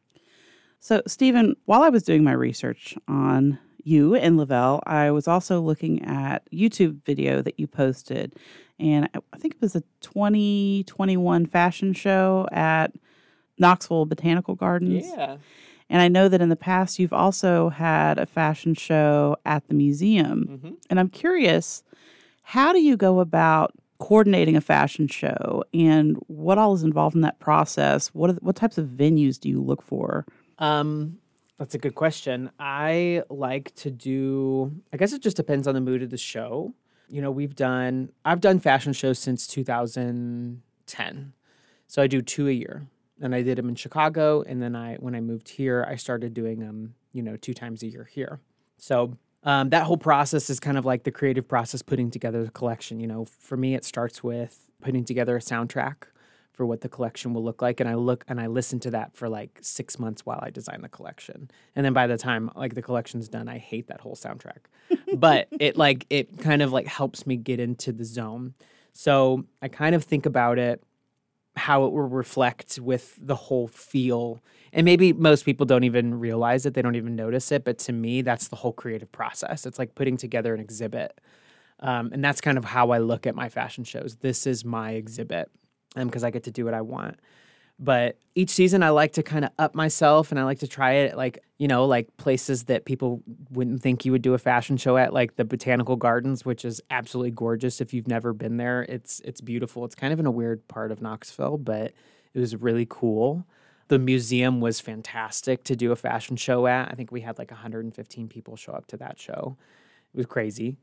So, 0.81 1.03
Stephen, 1.07 1.57
while 1.65 1.83
I 1.83 1.89
was 1.89 2.03
doing 2.03 2.23
my 2.23 2.33
research 2.33 2.97
on 3.09 3.59
you 3.83 4.15
and 4.15 4.37
Lavelle, 4.37 4.83
I 4.87 5.11
was 5.11 5.27
also 5.27 5.61
looking 5.61 6.05
at 6.05 6.49
YouTube 6.53 7.03
video 7.05 7.43
that 7.43 7.59
you 7.59 7.67
posted, 7.67 8.35
and 8.79 9.09
I 9.33 9.39
think 9.39 9.55
it 9.55 9.61
was 9.61 9.75
a 9.75 9.83
2021 10.03 11.47
fashion 11.47 11.93
show 11.93 12.47
at 12.53 12.93
Knoxville 13.59 14.07
Botanical 14.07 14.55
Gardens. 14.55 15.07
Yeah. 15.07 15.39
And 15.91 16.03
I 16.03 16.09
know 16.09 16.29
that 16.29 16.41
in 16.41 16.49
the 16.49 16.57
past 16.57 16.99
you've 16.99 17.13
also 17.13 17.71
had 17.71 18.19
a 18.19 18.27
fashion 18.27 18.75
show 18.75 19.37
at 19.45 19.67
the 19.69 19.75
museum. 19.75 20.47
Mm-hmm. 20.51 20.75
And 20.91 21.01
I'm 21.01 21.09
curious, 21.09 21.83
how 22.43 22.73
do 22.73 22.81
you 22.81 22.97
go 22.97 23.21
about 23.21 23.75
coordinating 23.99 24.57
a 24.57 24.61
fashion 24.61 25.09
show 25.09 25.65
and 25.75 26.17
what 26.29 26.57
all 26.57 26.75
is 26.75 26.83
involved 26.83 27.15
in 27.17 27.23
that 27.23 27.39
process? 27.41 28.09
What 28.09 28.43
what 28.43 28.57
types 28.57 28.79
of 28.79 28.87
venues 28.87 29.39
do 29.39 29.49
you 29.49 29.61
look 29.61 29.83
for? 29.83 30.27
Um, 30.59 31.19
that's 31.59 31.75
a 31.75 31.79
good 31.79 31.95
question. 31.97 32.51
I 32.59 33.23
like 33.29 33.75
to 33.77 33.91
do. 33.91 34.73
I 34.93 34.97
guess 34.97 35.13
it 35.13 35.23
just 35.23 35.37
depends 35.37 35.67
on 35.67 35.75
the 35.75 35.81
mood 35.81 36.03
of 36.03 36.11
the 36.11 36.17
show. 36.17 36.75
You 37.09 37.21
know, 37.21 37.31
we've 37.31 37.57
done. 37.57 38.11
I've 38.25 38.41
done 38.41 38.61
fashion 38.61 38.93
shows 38.93 39.19
since 39.19 39.47
2010, 39.47 41.33
so 41.87 42.03
I 42.03 42.07
do 42.07 42.23
two 42.23 42.49
a 42.49 42.53
year. 42.53 42.87
And 43.21 43.35
I 43.35 43.43
did 43.43 43.59
them 43.59 43.69
in 43.69 43.75
Chicago, 43.75 44.43
and 44.43 44.63
then 44.63 44.77
I, 44.77 44.95
when 45.01 45.17
I 45.17 45.21
moved 45.21 45.49
here, 45.49 45.85
I 45.89 45.97
started 45.97 46.33
doing 46.35 46.61
them. 46.61 46.95
You 47.13 47.25
know, 47.25 47.37
two 47.37 47.55
times 47.55 47.83
a 47.83 47.89
year 47.89 48.05
here. 48.05 48.41
So 48.77 49.17
um, 49.45 49.71
that 49.71 49.85
whole 49.85 49.97
process 49.97 50.51
is 50.51 50.61
kind 50.61 50.77
of 50.77 50.85
like 50.85 51.05
the 51.05 51.11
creative 51.11 51.47
process 51.47 51.83
putting 51.83 52.11
together 52.11 52.45
the 52.45 52.51
collection. 52.51 53.01
You 53.01 53.07
know, 53.07 53.25
for 53.25 53.57
me, 53.57 53.75
it 53.75 53.85
starts 53.85 54.23
with 54.23 54.69
putting 54.83 55.05
together 55.05 55.37
a 55.37 55.41
soundtrack 55.41 55.95
for 56.53 56.67
what 56.67 56.81
the 56.81 56.89
collection 56.89 57.33
will 57.35 57.45
look 57.45 57.63
like, 57.63 57.79
and 57.79 57.89
I 57.89 57.95
look 57.95 58.25
and 58.27 58.41
I 58.41 58.49
listen 58.49 58.81
to 58.81 58.91
that 58.91 59.17
for 59.17 59.29
like 59.29 59.59
six 59.63 59.99
months 59.99 60.27
while 60.27 60.41
I 60.43 60.51
design 60.51 60.83
the 60.83 60.89
collection, 60.89 61.51
and 61.77 61.87
then 61.87 61.93
by 61.93 62.09
the 62.09 62.19
time 62.19 62.51
like 62.57 62.75
the 62.75 62.83
collection's 62.83 63.29
done, 63.29 63.49
I 63.49 63.59
hate 63.59 63.87
that 63.89 64.01
whole 64.01 64.17
soundtrack, 64.17 64.67
but 65.17 65.47
it 65.53 65.77
like 65.77 66.07
it 66.11 66.39
kind 66.41 66.61
of 66.61 66.73
like 66.73 66.87
helps 66.87 67.27
me 67.27 67.37
get 67.37 67.61
into 67.61 67.93
the 67.93 68.05
zone. 68.05 68.55
So 68.93 69.45
I 69.63 69.69
kind 69.69 69.95
of 69.95 70.03
think 70.03 70.27
about 70.27 70.59
it 70.59 70.83
how 71.59 71.85
it 71.85 71.93
will 71.93 72.09
reflect 72.09 72.79
with 72.79 73.19
the 73.21 73.35
whole 73.35 73.69
feel. 73.69 74.41
And 74.73 74.85
maybe 74.85 75.13
most 75.13 75.45
people 75.45 75.67
don't 75.67 75.85
even 75.85 76.19
realize 76.19 76.67
it, 76.67 76.75
they 76.75 76.83
don't 76.83 76.97
even 76.97 77.17
notice 77.17 77.53
it. 77.53 77.65
But 77.65 77.79
to 77.81 77.93
me, 77.93 78.23
that's 78.23 78.49
the 78.49 78.57
whole 78.57 78.73
creative 78.73 79.11
process. 79.13 79.67
It's 79.67 79.79
like 79.79 79.95
putting 79.95 80.17
together 80.17 80.55
an 80.55 80.61
exhibit. 80.61 81.21
Um, 81.81 82.11
and 82.13 82.25
that's 82.25 82.41
kind 82.41 82.59
of 82.59 82.65
how 82.65 82.91
I 82.91 82.99
look 82.99 83.27
at 83.27 83.35
my 83.35 83.49
fashion 83.49 83.85
shows. 83.85 84.17
This 84.21 84.47
is 84.47 84.65
my 84.65 84.93
exhibit 84.93 85.51
because 85.95 86.25
um, 86.25 86.27
I 86.27 86.31
get 86.31 86.45
to 86.45 86.51
do 86.51 86.65
what 86.65 86.75
I 86.75 86.81
want. 86.81 87.19
But 87.79 88.19
each 88.35 88.51
season, 88.51 88.83
I 88.83 88.91
like 88.91 89.13
to 89.13 89.23
kind 89.23 89.45
of 89.45 89.53
up 89.59 89.75
myself 89.75 90.31
and 90.31 90.39
I 90.39 90.45
like 90.45 90.59
to 90.61 90.69
try 90.69 90.93
it 90.93 91.17
like, 91.17 91.39
you 91.59 91.69
know, 91.69 91.87
like 91.87 92.17
places 92.17 92.65
that 92.65 92.85
people 92.85 93.23
wouldn't 93.51 93.83
think 93.83 94.05
you 94.05 94.13
would 94.13 94.23
do 94.23 94.35
a 94.35 94.39
fashion 94.39 94.77
show 94.77 94.97
at, 94.97 95.13
like 95.13 95.37
the 95.37 95.45
Botanical 95.45 95.97
Gardens, 95.97 96.45
which 96.45 96.65
is 96.65 96.81
absolutely 96.91 97.31
gorgeous. 97.31 97.81
If 97.81 97.95
you've 97.95 98.09
never 98.09 98.33
been 98.33 98.57
there, 98.57 98.83
it's 98.83 99.21
it's 99.21 99.41
beautiful. 99.41 99.85
It's 99.85 99.95
kind 99.95 100.13
of 100.13 100.19
in 100.19 100.27
a 100.27 100.31
weird 100.31 100.67
part 100.69 100.91
of 100.91 101.01
Knoxville, 101.01 101.59
but 101.59 101.93
it 102.35 102.41
was 102.41 102.57
really 102.57 102.87
cool. 102.89 103.47
The 103.89 103.99
museum 103.99 104.61
was 104.61 104.81
fantastic 104.81 105.65
to 105.65 105.77
do 105.77 105.93
a 105.93 105.97
fashion 105.97 106.37
show 106.37 106.67
at. 106.67 106.91
I 106.91 106.95
think 106.95 107.11
we 107.11 107.23
had 107.23 107.39
like 107.39 107.51
115 107.51 108.29
people 108.29 108.57
show 108.57 108.73
up 108.73 108.87
to 108.89 108.97
that 108.99 109.19
show. 109.19 109.57
It 110.13 110.17
was 110.17 110.27
crazy. 110.27 110.79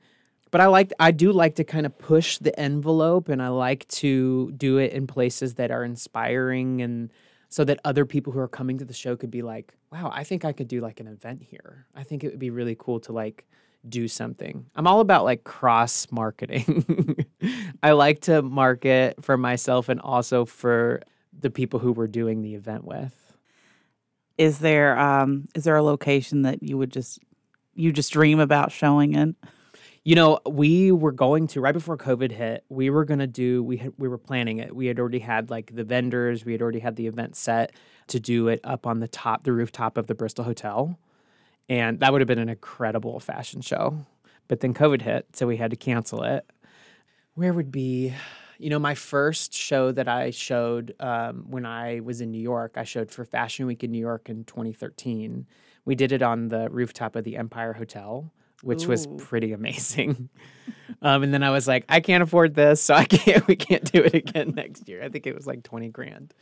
But 0.51 0.61
I 0.61 0.67
like 0.67 0.93
I 0.99 1.11
do 1.11 1.31
like 1.31 1.55
to 1.55 1.63
kind 1.63 1.85
of 1.85 1.97
push 1.97 2.37
the 2.37 2.57
envelope 2.59 3.29
and 3.29 3.41
I 3.41 3.49
like 3.49 3.87
to 3.89 4.51
do 4.53 4.77
it 4.77 4.93
in 4.93 5.07
places 5.07 5.55
that 5.55 5.71
are 5.71 5.83
inspiring 5.83 6.81
and 6.81 7.11
so 7.49 7.63
that 7.63 7.79
other 7.85 8.05
people 8.05 8.33
who 8.33 8.39
are 8.39 8.47
coming 8.47 8.77
to 8.79 8.85
the 8.85 8.93
show 8.93 9.15
could 9.15 9.31
be 9.31 9.41
like, 9.41 9.73
"Wow, 9.91 10.11
I 10.13 10.23
think 10.23 10.43
I 10.43 10.51
could 10.51 10.67
do 10.67 10.81
like 10.81 10.99
an 10.99 11.07
event 11.07 11.41
here. 11.41 11.85
I 11.95 12.03
think 12.03 12.23
it 12.23 12.29
would 12.31 12.39
be 12.39 12.49
really 12.49 12.75
cool 12.77 12.99
to 13.01 13.13
like 13.13 13.45
do 13.87 14.07
something." 14.07 14.65
I'm 14.75 14.87
all 14.87 14.99
about 14.99 15.23
like 15.23 15.43
cross 15.43 16.07
marketing. 16.11 17.25
I 17.83 17.91
like 17.91 18.21
to 18.21 18.41
market 18.41 19.23
for 19.23 19.37
myself 19.37 19.89
and 19.89 20.01
also 20.01 20.45
for 20.45 21.01
the 21.37 21.49
people 21.49 21.79
who 21.79 21.91
we're 21.91 22.07
doing 22.07 22.41
the 22.41 22.55
event 22.55 22.83
with. 22.85 23.37
Is 24.37 24.59
there 24.59 24.97
um 24.97 25.45
is 25.55 25.63
there 25.63 25.75
a 25.75 25.83
location 25.83 26.41
that 26.41 26.61
you 26.61 26.77
would 26.77 26.91
just 26.91 27.19
you 27.73 27.91
just 27.91 28.11
dream 28.11 28.39
about 28.39 28.71
showing 28.71 29.13
in? 29.13 29.35
You 30.07 30.13
know, 30.13 30.39
we 30.45 30.91
were 30.91 31.11
going 31.11 31.47
to 31.47 31.61
right 31.61 31.73
before 31.73 31.97
COVID 31.97 32.31
hit. 32.31 32.63
We 32.69 32.91
were 32.91 33.05
gonna 33.05 33.25
do. 33.25 33.63
We 33.63 33.77
had, 33.77 33.93
we 33.97 34.07
were 34.07 34.19
planning 34.19 34.59
it. 34.59 34.75
We 34.75 34.85
had 34.85 34.99
already 34.99 35.17
had 35.17 35.49
like 35.49 35.75
the 35.75 35.83
vendors. 35.83 36.45
We 36.45 36.51
had 36.51 36.61
already 36.61 36.77
had 36.77 36.95
the 36.95 37.07
event 37.07 37.35
set 37.35 37.71
to 38.09 38.19
do 38.19 38.47
it 38.47 38.59
up 38.63 38.85
on 38.85 38.99
the 38.99 39.07
top, 39.07 39.45
the 39.45 39.51
rooftop 39.51 39.97
of 39.97 40.05
the 40.05 40.13
Bristol 40.13 40.45
Hotel, 40.45 40.99
and 41.67 41.99
that 42.01 42.11
would 42.11 42.21
have 42.21 42.27
been 42.27 42.37
an 42.37 42.49
incredible 42.49 43.19
fashion 43.19 43.61
show. 43.61 43.97
But 44.47 44.59
then 44.59 44.75
COVID 44.75 45.01
hit, 45.01 45.25
so 45.33 45.47
we 45.47 45.57
had 45.57 45.71
to 45.71 45.75
cancel 45.75 46.21
it. 46.21 46.45
Where 47.33 47.51
would 47.51 47.71
be? 47.71 48.13
You 48.59 48.69
know, 48.69 48.79
my 48.79 48.93
first 48.93 49.55
show 49.55 49.91
that 49.91 50.07
I 50.07 50.29
showed 50.29 50.93
um, 50.99 51.45
when 51.49 51.65
I 51.65 52.01
was 52.01 52.21
in 52.21 52.29
New 52.29 52.41
York, 52.41 52.75
I 52.77 52.83
showed 52.83 53.09
for 53.09 53.25
Fashion 53.25 53.65
Week 53.65 53.83
in 53.83 53.91
New 53.91 53.99
York 53.99 54.29
in 54.29 54.43
2013. 54.43 55.47
We 55.83 55.95
did 55.95 56.11
it 56.11 56.21
on 56.21 56.49
the 56.49 56.69
rooftop 56.69 57.15
of 57.15 57.23
the 57.23 57.37
Empire 57.37 57.73
Hotel 57.73 58.31
which 58.61 58.87
was 58.87 59.07
pretty 59.17 59.51
amazing. 59.51 60.29
um, 61.01 61.23
and 61.23 61.33
then 61.33 61.43
I 61.43 61.51
was 61.51 61.67
like, 61.67 61.85
I 61.89 61.99
can't 61.99 62.23
afford 62.23 62.55
this, 62.55 62.81
so 62.81 62.93
I 62.93 63.05
can't. 63.05 63.45
We 63.47 63.55
can't 63.55 63.89
do 63.91 64.01
it 64.01 64.13
again 64.13 64.53
next 64.55 64.87
year. 64.87 65.03
I 65.03 65.09
think 65.09 65.27
it 65.27 65.35
was 65.35 65.45
like 65.45 65.63
twenty 65.63 65.89
grand. 65.89 66.33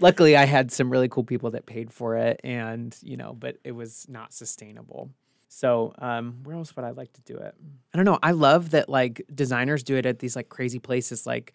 Luckily, 0.00 0.36
I 0.36 0.44
had 0.44 0.72
some 0.72 0.90
really 0.90 1.08
cool 1.08 1.24
people 1.24 1.52
that 1.52 1.66
paid 1.66 1.92
for 1.92 2.16
it, 2.16 2.40
and 2.44 2.96
you 3.02 3.16
know, 3.16 3.32
but 3.32 3.58
it 3.64 3.72
was 3.72 4.06
not 4.08 4.32
sustainable. 4.32 5.10
So, 5.48 5.94
um, 5.98 6.40
where 6.42 6.56
else 6.56 6.74
would 6.74 6.84
I 6.84 6.90
like 6.90 7.12
to 7.12 7.20
do 7.22 7.36
it? 7.36 7.54
I 7.92 7.96
don't 7.96 8.04
know. 8.04 8.18
I 8.22 8.32
love 8.32 8.70
that 8.70 8.88
like 8.88 9.22
designers 9.32 9.84
do 9.84 9.96
it 9.96 10.04
at 10.04 10.18
these 10.18 10.34
like 10.34 10.48
crazy 10.48 10.80
places, 10.80 11.26
like 11.26 11.54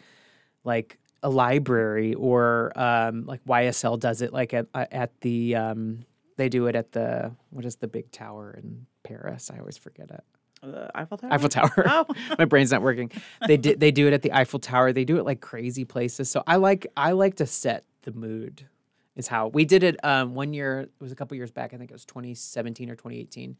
like 0.63 0.97
a 1.21 1.29
library 1.29 2.13
or 2.13 2.71
um, 2.79 3.25
like 3.25 3.43
YSL 3.45 3.99
does 3.99 4.21
it 4.21 4.31
like 4.31 4.53
at 4.53 4.67
at 4.73 5.19
the 5.21 5.55
um, 5.55 6.05
they 6.37 6.49
do 6.49 6.67
it 6.67 6.75
at 6.75 6.93
the 6.93 7.31
what 7.49 7.65
is 7.65 7.75
the 7.77 7.87
big 7.87 8.11
tower 8.11 8.57
in 8.57 8.85
Paris? 9.03 9.51
I 9.53 9.59
always 9.59 9.77
forget 9.77 10.09
it. 10.11 10.23
The 10.61 10.91
Eiffel 10.93 11.17
Tower. 11.17 11.33
Eiffel 11.33 11.49
Tower. 11.49 11.69
Oh. 11.87 12.05
My 12.37 12.45
brain's 12.45 12.71
not 12.71 12.81
working. 12.81 13.11
They 13.47 13.57
did 13.57 13.79
they 13.79 13.91
do 13.91 14.07
it 14.07 14.13
at 14.13 14.21
the 14.21 14.33
Eiffel 14.33 14.59
Tower. 14.59 14.91
They 14.91 15.05
do 15.05 15.17
it 15.17 15.25
like 15.25 15.41
crazy 15.41 15.85
places. 15.85 16.29
So 16.29 16.43
I 16.45 16.57
like 16.57 16.87
I 16.97 17.11
like 17.11 17.35
to 17.35 17.45
set 17.45 17.85
the 18.03 18.11
mood. 18.11 18.65
Is 19.15 19.27
how 19.27 19.47
we 19.47 19.65
did 19.65 19.83
it 19.83 19.97
um, 20.05 20.33
one 20.33 20.53
year. 20.53 20.81
It 20.81 20.91
was 20.99 21.11
a 21.11 21.15
couple 21.15 21.35
years 21.35 21.51
back. 21.51 21.73
I 21.73 21.77
think 21.77 21.91
it 21.91 21.93
was 21.93 22.05
2017 22.05 22.89
or 22.89 22.95
2018. 22.95 23.57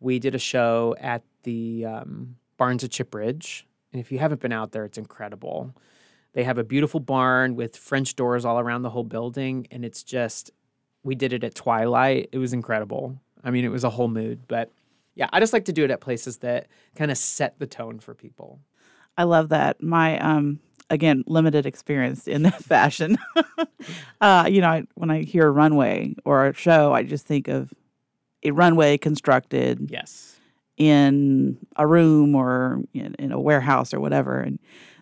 We 0.00 0.18
did 0.18 0.34
a 0.34 0.38
show 0.38 0.94
at 1.00 1.22
the 1.44 1.86
um, 1.86 2.36
Barns 2.58 2.84
of 2.84 2.90
Chipridge, 2.90 3.62
and 3.92 4.00
if 4.00 4.12
you 4.12 4.18
haven't 4.18 4.42
been 4.42 4.52
out 4.52 4.72
there, 4.72 4.84
it's 4.84 4.98
incredible. 4.98 5.74
They 6.34 6.44
have 6.44 6.58
a 6.58 6.64
beautiful 6.64 7.00
barn 7.00 7.56
with 7.56 7.74
French 7.76 8.16
doors 8.16 8.44
all 8.44 8.60
around 8.60 8.82
the 8.82 8.90
whole 8.90 9.04
building, 9.04 9.66
and 9.70 9.82
it's 9.82 10.02
just 10.02 10.50
we 11.02 11.14
did 11.14 11.32
it 11.32 11.42
at 11.42 11.54
twilight. 11.54 12.28
It 12.32 12.38
was 12.38 12.52
incredible. 12.52 13.18
I 13.48 13.50
mean, 13.50 13.64
it 13.64 13.70
was 13.70 13.82
a 13.84 13.90
whole 13.90 14.08
mood, 14.08 14.40
but 14.46 14.70
yeah, 15.14 15.28
I 15.32 15.40
just 15.40 15.52
like 15.54 15.64
to 15.64 15.72
do 15.72 15.84
it 15.84 15.90
at 15.90 16.00
places 16.00 16.38
that 16.38 16.68
kind 16.94 17.10
of 17.10 17.16
set 17.18 17.58
the 17.58 17.66
tone 17.66 17.98
for 17.98 18.14
people. 18.14 18.60
I 19.16 19.24
love 19.24 19.48
that. 19.48 19.82
My 19.82 20.18
um 20.20 20.60
again 20.90 21.24
limited 21.26 21.64
experience 21.66 22.28
in 22.28 22.48
fashion. 22.50 23.18
uh, 24.20 24.46
you 24.50 24.60
know, 24.60 24.68
I, 24.68 24.82
when 24.94 25.10
I 25.10 25.22
hear 25.22 25.46
a 25.46 25.50
runway 25.50 26.14
or 26.24 26.46
a 26.46 26.52
show, 26.54 26.92
I 26.92 27.02
just 27.02 27.26
think 27.26 27.48
of 27.48 27.72
a 28.44 28.50
runway 28.52 28.98
constructed 28.98 29.88
Yes. 29.90 30.36
in 30.76 31.58
a 31.76 31.86
room 31.86 32.34
or 32.34 32.82
in, 32.94 33.14
in 33.18 33.32
a 33.32 33.40
warehouse 33.40 33.92
or 33.92 34.00
whatever. 34.00 34.40
And 34.40 34.58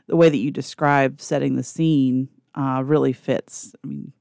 the 0.06 0.16
way 0.16 0.28
that 0.28 0.38
you 0.38 0.50
describe 0.50 1.20
setting 1.20 1.56
the 1.56 1.62
scene 1.62 2.28
uh, 2.54 2.82
really 2.84 3.12
fits. 3.12 3.74
I 3.84 3.86
mean, 3.88 4.12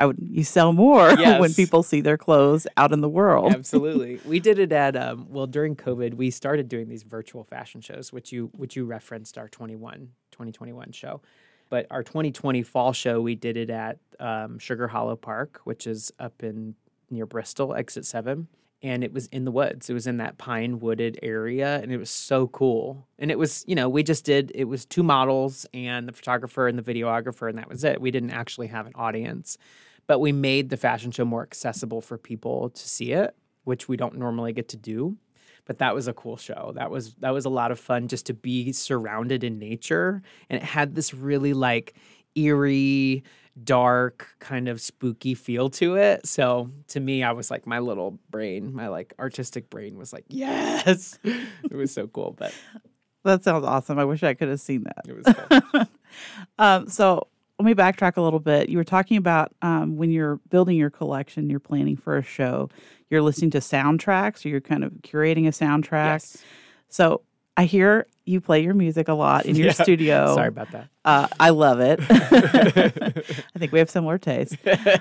I 0.00 0.06
would 0.06 0.16
you 0.18 0.44
sell 0.44 0.72
more 0.72 1.14
when 1.38 1.52
people 1.52 1.82
see 1.82 2.00
their 2.00 2.16
clothes 2.16 2.66
out 2.78 2.90
in 2.90 3.02
the 3.02 3.08
world. 3.08 3.52
Absolutely. 3.52 4.18
we 4.24 4.40
did 4.40 4.58
it 4.58 4.72
at 4.72 4.96
um, 4.96 5.26
well 5.28 5.46
during 5.46 5.76
COVID, 5.76 6.14
we 6.14 6.30
started 6.30 6.68
doing 6.68 6.88
these 6.88 7.02
virtual 7.02 7.44
fashion 7.44 7.82
shows, 7.82 8.10
which 8.10 8.32
you 8.32 8.50
which 8.56 8.74
you 8.76 8.86
referenced 8.86 9.36
our 9.36 9.48
21 9.48 10.08
2021 10.32 10.92
show. 10.92 11.20
But 11.68 11.86
our 11.90 12.02
2020 12.02 12.62
fall 12.62 12.92
show, 12.92 13.20
we 13.20 13.36
did 13.36 13.56
it 13.56 13.70
at 13.70 13.98
um, 14.18 14.58
Sugar 14.58 14.88
Hollow 14.88 15.16
Park, 15.16 15.60
which 15.64 15.86
is 15.86 16.12
up 16.18 16.42
in 16.42 16.74
near 17.10 17.26
Bristol, 17.26 17.74
exit 17.74 18.04
7. 18.04 18.48
And 18.82 19.04
it 19.04 19.12
was 19.12 19.26
in 19.26 19.44
the 19.44 19.52
woods. 19.52 19.90
It 19.90 19.92
was 19.92 20.06
in 20.06 20.16
that 20.16 20.38
pine 20.38 20.80
wooded 20.80 21.18
area. 21.22 21.80
And 21.80 21.92
it 21.92 21.98
was 21.98 22.10
so 22.10 22.48
cool. 22.48 23.06
And 23.18 23.30
it 23.30 23.38
was, 23.38 23.62
you 23.68 23.74
know, 23.74 23.88
we 23.88 24.02
just 24.02 24.24
did, 24.24 24.50
it 24.54 24.64
was 24.64 24.84
two 24.86 25.02
models 25.02 25.66
and 25.74 26.08
the 26.08 26.12
photographer 26.12 26.66
and 26.66 26.78
the 26.78 26.94
videographer, 26.94 27.48
and 27.48 27.58
that 27.58 27.68
was 27.68 27.84
it. 27.84 28.00
We 28.00 28.10
didn't 28.10 28.30
actually 28.30 28.68
have 28.68 28.86
an 28.86 28.92
audience 28.94 29.58
but 30.10 30.18
we 30.18 30.32
made 30.32 30.70
the 30.70 30.76
fashion 30.76 31.12
show 31.12 31.24
more 31.24 31.42
accessible 31.42 32.00
for 32.00 32.18
people 32.18 32.70
to 32.70 32.88
see 32.88 33.12
it, 33.12 33.32
which 33.62 33.86
we 33.86 33.96
don't 33.96 34.18
normally 34.18 34.52
get 34.52 34.66
to 34.70 34.76
do. 34.76 35.16
But 35.66 35.78
that 35.78 35.94
was 35.94 36.08
a 36.08 36.12
cool 36.12 36.36
show. 36.36 36.72
That 36.74 36.90
was 36.90 37.14
that 37.20 37.30
was 37.30 37.44
a 37.44 37.48
lot 37.48 37.70
of 37.70 37.78
fun 37.78 38.08
just 38.08 38.26
to 38.26 38.34
be 38.34 38.72
surrounded 38.72 39.44
in 39.44 39.60
nature, 39.60 40.20
and 40.48 40.60
it 40.60 40.64
had 40.64 40.96
this 40.96 41.14
really 41.14 41.52
like 41.52 41.94
eerie, 42.34 43.22
dark, 43.62 44.34
kind 44.40 44.66
of 44.66 44.80
spooky 44.80 45.34
feel 45.34 45.70
to 45.70 45.94
it. 45.94 46.26
So 46.26 46.72
to 46.88 46.98
me, 46.98 47.22
I 47.22 47.30
was 47.30 47.48
like 47.48 47.64
my 47.64 47.78
little 47.78 48.18
brain, 48.30 48.74
my 48.74 48.88
like 48.88 49.14
artistic 49.20 49.70
brain 49.70 49.96
was 49.96 50.12
like, 50.12 50.24
yes, 50.26 51.20
it 51.24 51.76
was 51.76 51.92
so 51.92 52.08
cool. 52.08 52.34
But 52.36 52.52
That 53.22 53.44
sounds 53.44 53.64
awesome. 53.64 53.96
I 54.00 54.04
wish 54.04 54.24
I 54.24 54.34
could 54.34 54.48
have 54.48 54.60
seen 54.60 54.82
that. 54.82 55.04
it 55.06 55.12
was 55.12 55.62
cool. 55.72 55.84
Um, 56.58 56.88
so 56.88 57.28
let 57.60 57.66
me 57.66 57.74
backtrack 57.74 58.16
a 58.16 58.22
little 58.22 58.40
bit. 58.40 58.68
You 58.70 58.78
were 58.78 58.84
talking 58.84 59.16
about 59.18 59.52
um, 59.62 59.96
when 59.96 60.10
you're 60.10 60.36
building 60.48 60.76
your 60.76 60.90
collection, 60.90 61.50
you're 61.50 61.60
planning 61.60 61.96
for 61.96 62.16
a 62.16 62.22
show, 62.22 62.70
you're 63.10 63.20
listening 63.22 63.50
to 63.50 63.58
soundtracks, 63.58 64.44
or 64.44 64.48
you're 64.48 64.60
kind 64.60 64.82
of 64.82 64.92
curating 65.02 65.46
a 65.46 65.50
soundtrack. 65.50 66.06
yes. 66.14 66.36
So 66.88 67.20
I 67.56 67.64
hear 67.66 68.06
you 68.24 68.40
play 68.40 68.62
your 68.62 68.74
music 68.74 69.08
a 69.08 69.12
lot 69.14 69.44
in 69.44 69.56
your 69.56 69.66
Yeah. 69.68 69.72
studio. 69.72 70.34
Sorry 70.34 70.48
about 70.48 70.70
that. 70.72 70.88
Uh, 71.04 71.26
I 71.38 71.50
love 71.50 71.80
it. 71.80 72.00
I 72.10 73.58
think 73.58 73.72
we 73.72 73.78
have 73.78 73.90
similar 73.90 74.18
tastes. 74.18 74.56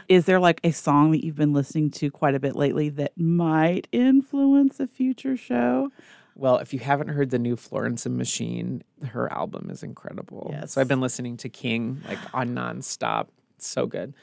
Is 0.08 0.26
there 0.26 0.40
like 0.40 0.60
a 0.64 0.72
song 0.72 1.12
that 1.12 1.24
you've 1.24 1.36
been 1.36 1.54
listening 1.54 1.92
to 1.92 2.10
quite 2.12 2.36
a 2.36 2.40
bit 2.40 2.56
lately 2.56 2.90
that 2.90 3.14
might 3.18 3.88
influence 3.92 4.80
a 4.80 4.88
future 4.88 5.38
show? 5.38 5.92
Well, 6.40 6.58
if 6.58 6.74
you 6.74 6.80
haven't 6.80 7.10
heard 7.10 7.30
the 7.32 7.40
new 7.40 7.56
Florence 7.56 8.06
and 8.06 8.18
Machine, 8.18 8.82
her 9.10 9.32
album 9.32 9.70
is 9.70 9.84
incredible. 9.84 10.50
Yes. 10.54 10.74
So 10.74 10.82
I've 10.82 10.88
been 10.88 11.02
listening 11.02 11.38
to 11.38 11.50
King 11.50 12.02
like 12.08 12.18
on 12.34 12.50
nonstop. 12.50 13.28
It's 13.58 13.68
so 13.68 13.86
good. 13.86 14.14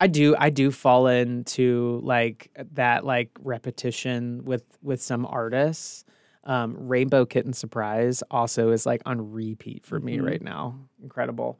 I 0.00 0.06
do 0.08 0.34
I 0.38 0.50
do 0.50 0.70
fall 0.70 1.06
into 1.06 2.00
like 2.02 2.50
that 2.74 3.04
like 3.04 3.30
repetition 3.40 4.44
with 4.44 4.64
with 4.82 5.02
some 5.02 5.26
artists. 5.26 6.04
Um, 6.44 6.76
Rainbow 6.88 7.26
Kitten 7.26 7.52
Surprise 7.52 8.22
also 8.30 8.70
is 8.70 8.86
like 8.86 9.02
on 9.04 9.32
repeat 9.32 9.84
for 9.84 9.98
me 9.98 10.18
Mhm. 10.18 10.26
right 10.26 10.42
now. 10.42 10.78
Incredible. 11.02 11.58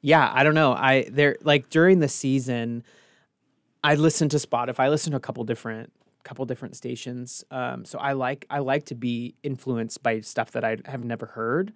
Yeah, 0.00 0.30
I 0.32 0.44
don't 0.44 0.54
know. 0.54 0.72
I 0.72 1.08
there 1.10 1.36
like 1.42 1.70
during 1.70 1.98
the 2.00 2.08
season, 2.08 2.84
I 3.82 3.94
listen 3.94 4.28
to 4.30 4.36
Spotify. 4.36 4.80
I 4.80 4.88
listen 4.90 5.12
to 5.12 5.16
a 5.16 5.20
couple 5.20 5.42
different 5.44 5.92
couple 6.24 6.44
different 6.44 6.76
stations. 6.76 7.44
Um, 7.50 7.84
so 7.84 7.98
I 7.98 8.12
like 8.12 8.46
I 8.50 8.58
like 8.58 8.84
to 8.86 8.94
be 8.94 9.34
influenced 9.42 10.02
by 10.02 10.20
stuff 10.20 10.52
that 10.52 10.64
I 10.64 10.78
have 10.86 11.04
never 11.04 11.26
heard. 11.26 11.72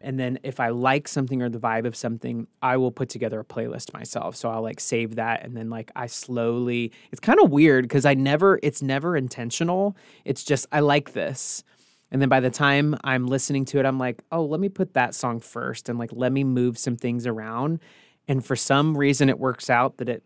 And 0.00 0.20
then 0.20 0.38
if 0.42 0.60
I 0.60 0.68
like 0.68 1.08
something 1.08 1.42
or 1.42 1.48
the 1.48 1.58
vibe 1.58 1.86
of 1.86 1.96
something, 1.96 2.46
I 2.62 2.76
will 2.76 2.92
put 2.92 3.08
together 3.08 3.40
a 3.40 3.44
playlist 3.44 3.94
myself. 3.94 4.36
So 4.36 4.50
I'll 4.50 4.62
like 4.62 4.78
save 4.78 5.16
that 5.16 5.44
and 5.44 5.56
then 5.56 5.70
like 5.70 5.90
I 5.96 6.06
slowly 6.06 6.92
it's 7.10 7.20
kind 7.20 7.40
of 7.40 7.50
weird 7.50 7.84
because 7.84 8.04
I 8.04 8.14
never 8.14 8.60
it's 8.62 8.82
never 8.82 9.16
intentional. 9.16 9.96
It's 10.24 10.44
just 10.44 10.66
I 10.70 10.80
like 10.80 11.12
this. 11.12 11.64
And 12.10 12.22
then 12.22 12.28
by 12.28 12.40
the 12.40 12.50
time 12.50 12.94
I'm 13.02 13.26
listening 13.26 13.64
to 13.66 13.80
it, 13.80 13.86
I'm 13.86 13.98
like, 13.98 14.22
oh, 14.30 14.44
let 14.44 14.60
me 14.60 14.68
put 14.68 14.94
that 14.94 15.14
song 15.14 15.40
first 15.40 15.88
and 15.88 15.98
like 15.98 16.10
let 16.12 16.32
me 16.32 16.44
move 16.44 16.78
some 16.78 16.96
things 16.96 17.26
around. 17.26 17.80
And 18.28 18.44
for 18.44 18.56
some 18.56 18.96
reason 18.96 19.28
it 19.28 19.38
works 19.38 19.70
out 19.70 19.96
that 19.96 20.08
it 20.08 20.22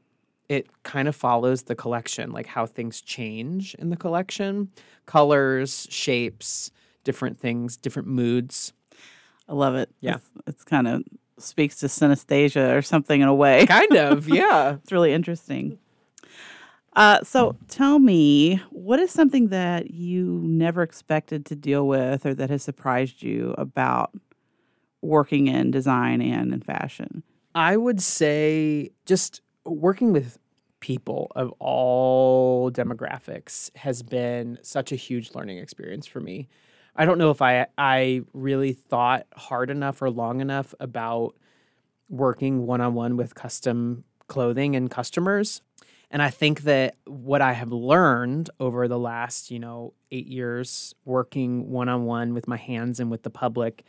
it 0.50 0.66
kind 0.82 1.06
of 1.06 1.14
follows 1.14 1.62
the 1.62 1.76
collection, 1.76 2.32
like 2.32 2.46
how 2.46 2.66
things 2.66 3.00
change 3.00 3.76
in 3.76 3.90
the 3.90 3.96
collection, 3.96 4.68
colors, 5.06 5.86
shapes, 5.88 6.72
different 7.04 7.38
things, 7.38 7.76
different 7.76 8.08
moods. 8.08 8.72
I 9.48 9.54
love 9.54 9.76
it. 9.76 9.90
Yeah. 10.00 10.16
It's, 10.16 10.30
it's 10.48 10.64
kind 10.64 10.88
of 10.88 11.04
speaks 11.38 11.76
to 11.76 11.86
synesthesia 11.86 12.76
or 12.76 12.82
something 12.82 13.20
in 13.20 13.28
a 13.28 13.34
way. 13.34 13.64
Kind 13.68 13.96
of, 13.96 14.28
yeah. 14.28 14.74
It's 14.74 14.90
really 14.90 15.12
interesting. 15.12 15.78
Uh, 16.96 17.22
so 17.22 17.54
tell 17.68 18.00
me, 18.00 18.60
what 18.70 18.98
is 18.98 19.12
something 19.12 19.50
that 19.50 19.92
you 19.92 20.42
never 20.44 20.82
expected 20.82 21.46
to 21.46 21.54
deal 21.54 21.86
with 21.86 22.26
or 22.26 22.34
that 22.34 22.50
has 22.50 22.64
surprised 22.64 23.22
you 23.22 23.54
about 23.56 24.10
working 25.00 25.46
in 25.46 25.70
design 25.70 26.20
and 26.20 26.52
in 26.52 26.60
fashion? 26.60 27.22
I 27.54 27.76
would 27.76 28.02
say 28.02 28.90
just 29.06 29.42
working 29.64 30.12
with 30.12 30.39
people 30.80 31.30
of 31.36 31.52
all 31.58 32.70
demographics 32.70 33.74
has 33.76 34.02
been 34.02 34.58
such 34.62 34.92
a 34.92 34.96
huge 34.96 35.34
learning 35.34 35.58
experience 35.58 36.06
for 36.06 36.20
me. 36.20 36.48
I 36.96 37.04
don't 37.04 37.18
know 37.18 37.30
if 37.30 37.40
I 37.40 37.66
I 37.78 38.22
really 38.32 38.72
thought 38.72 39.26
hard 39.34 39.70
enough 39.70 40.02
or 40.02 40.10
long 40.10 40.40
enough 40.40 40.74
about 40.80 41.36
working 42.08 42.66
one 42.66 42.80
on 42.80 42.94
one 42.94 43.16
with 43.16 43.34
custom 43.34 44.04
clothing 44.26 44.76
and 44.76 44.90
customers. 44.90 45.62
And 46.10 46.22
I 46.22 46.30
think 46.30 46.62
that 46.62 46.96
what 47.06 47.40
I 47.40 47.52
have 47.52 47.70
learned 47.70 48.50
over 48.58 48.88
the 48.88 48.98
last, 48.98 49.50
you 49.50 49.60
know, 49.60 49.94
eight 50.10 50.26
years 50.26 50.94
working 51.04 51.70
one 51.70 51.88
on 51.88 52.04
one 52.04 52.34
with 52.34 52.48
my 52.48 52.56
hands 52.56 52.98
and 52.98 53.10
with 53.10 53.22
the 53.22 53.30
public 53.30 53.84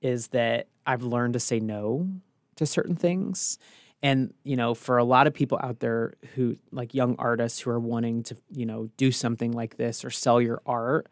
is 0.00 0.28
that 0.28 0.68
I've 0.86 1.02
learned 1.02 1.34
to 1.34 1.40
say 1.40 1.60
no 1.60 2.08
to 2.56 2.64
certain 2.64 2.96
things. 2.96 3.58
And, 4.02 4.34
you 4.44 4.56
know, 4.56 4.74
for 4.74 4.98
a 4.98 5.04
lot 5.04 5.26
of 5.26 5.34
people 5.34 5.58
out 5.62 5.80
there 5.80 6.14
who, 6.34 6.56
like 6.70 6.94
young 6.94 7.16
artists 7.18 7.60
who 7.60 7.70
are 7.70 7.80
wanting 7.80 8.22
to, 8.24 8.36
you 8.50 8.66
know, 8.66 8.88
do 8.96 9.10
something 9.10 9.52
like 9.52 9.76
this 9.76 10.04
or 10.04 10.10
sell 10.10 10.40
your 10.40 10.60
art, 10.66 11.08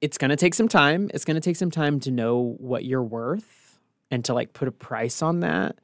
it's 0.00 0.18
going 0.18 0.30
to 0.30 0.36
take 0.36 0.54
some 0.54 0.68
time. 0.68 1.10
It's 1.14 1.24
going 1.24 1.36
to 1.36 1.40
take 1.40 1.56
some 1.56 1.70
time 1.70 2.00
to 2.00 2.10
know 2.10 2.56
what 2.58 2.84
you're 2.84 3.02
worth 3.02 3.78
and 4.10 4.24
to 4.24 4.34
like 4.34 4.52
put 4.52 4.68
a 4.68 4.72
price 4.72 5.22
on 5.22 5.40
that 5.40 5.76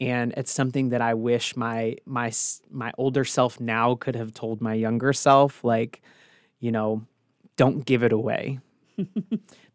and 0.00 0.34
it's 0.36 0.50
something 0.50 0.88
that 0.90 1.00
I 1.00 1.14
wish 1.14 1.56
my 1.56 1.96
my 2.04 2.32
my 2.70 2.92
older 2.98 3.24
self 3.24 3.60
now 3.60 3.94
could 3.94 4.16
have 4.16 4.34
told 4.34 4.60
my 4.60 4.74
younger 4.74 5.12
self 5.12 5.62
like 5.62 6.02
you 6.60 6.72
know 6.72 7.06
don't 7.56 7.84
give 7.84 8.02
it 8.02 8.12
away 8.12 8.58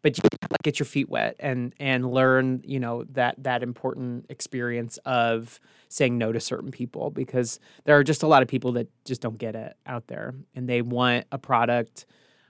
but 0.02 0.16
you 0.16 0.22
like 0.50 0.62
get 0.62 0.78
your 0.78 0.86
feet 0.86 1.08
wet 1.08 1.36
and 1.38 1.74
and 1.78 2.10
learn 2.10 2.62
you 2.64 2.80
know 2.80 3.04
that 3.04 3.34
that 3.38 3.62
important 3.62 4.26
experience 4.28 4.98
of 5.04 5.60
saying 5.88 6.16
no 6.16 6.32
to 6.32 6.40
certain 6.40 6.70
people 6.70 7.10
because 7.10 7.60
there 7.84 7.96
are 7.96 8.04
just 8.04 8.22
a 8.22 8.26
lot 8.26 8.42
of 8.42 8.48
people 8.48 8.72
that 8.72 8.88
just 9.04 9.20
don't 9.20 9.38
get 9.38 9.54
it 9.54 9.76
out 9.86 10.06
there 10.06 10.34
and 10.54 10.68
they 10.68 10.82
want 10.82 11.26
a 11.32 11.38
product. 11.38 12.06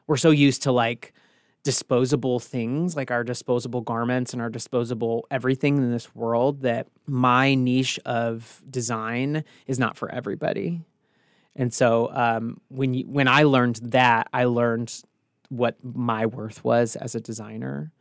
We're 0.06 0.16
so 0.16 0.30
used 0.30 0.62
to 0.64 0.72
like 0.72 1.12
disposable 1.62 2.40
things 2.40 2.96
like 2.96 3.11
our 3.11 3.22
disposable 3.22 3.83
garments 3.83 4.33
and 4.33 4.40
our 4.40 4.48
disposable 4.48 5.26
everything 5.30 5.76
in 5.76 5.92
this 5.92 6.14
world 6.14 6.62
that 6.62 6.87
my 7.06 7.54
niche 7.54 7.98
of 8.06 8.62
design 8.70 9.44
is 9.66 9.78
not 9.78 9.96
for 9.96 10.11
everybody. 10.11 10.80
And 11.54 11.72
so 11.74 12.11
um, 12.12 12.61
when 12.68 12.94
you, 12.94 13.04
when 13.04 13.28
I 13.28 13.42
learned 13.42 13.76
that, 13.83 14.28
I 14.33 14.44
learned 14.44 15.02
what 15.51 15.77
my 15.85 16.25
worth 16.25 16.65
was 16.65 16.97
as 16.97 17.15
a 17.15 17.21
designer, 17.21 17.93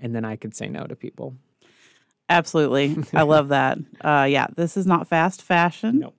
and 0.00 0.14
then 0.14 0.24
I 0.24 0.34
could 0.36 0.56
say 0.56 0.68
no 0.68 0.84
to 0.84 0.96
people. 0.96 1.36
Absolutely, 2.28 2.96
I 3.12 3.22
love 3.22 3.48
that. 3.48 3.78
Uh, 4.00 4.26
yeah, 4.28 4.48
this 4.56 4.76
is 4.76 4.86
not 4.86 5.06
fast 5.06 5.40
fashion. 5.40 6.00
Nope. 6.00 6.16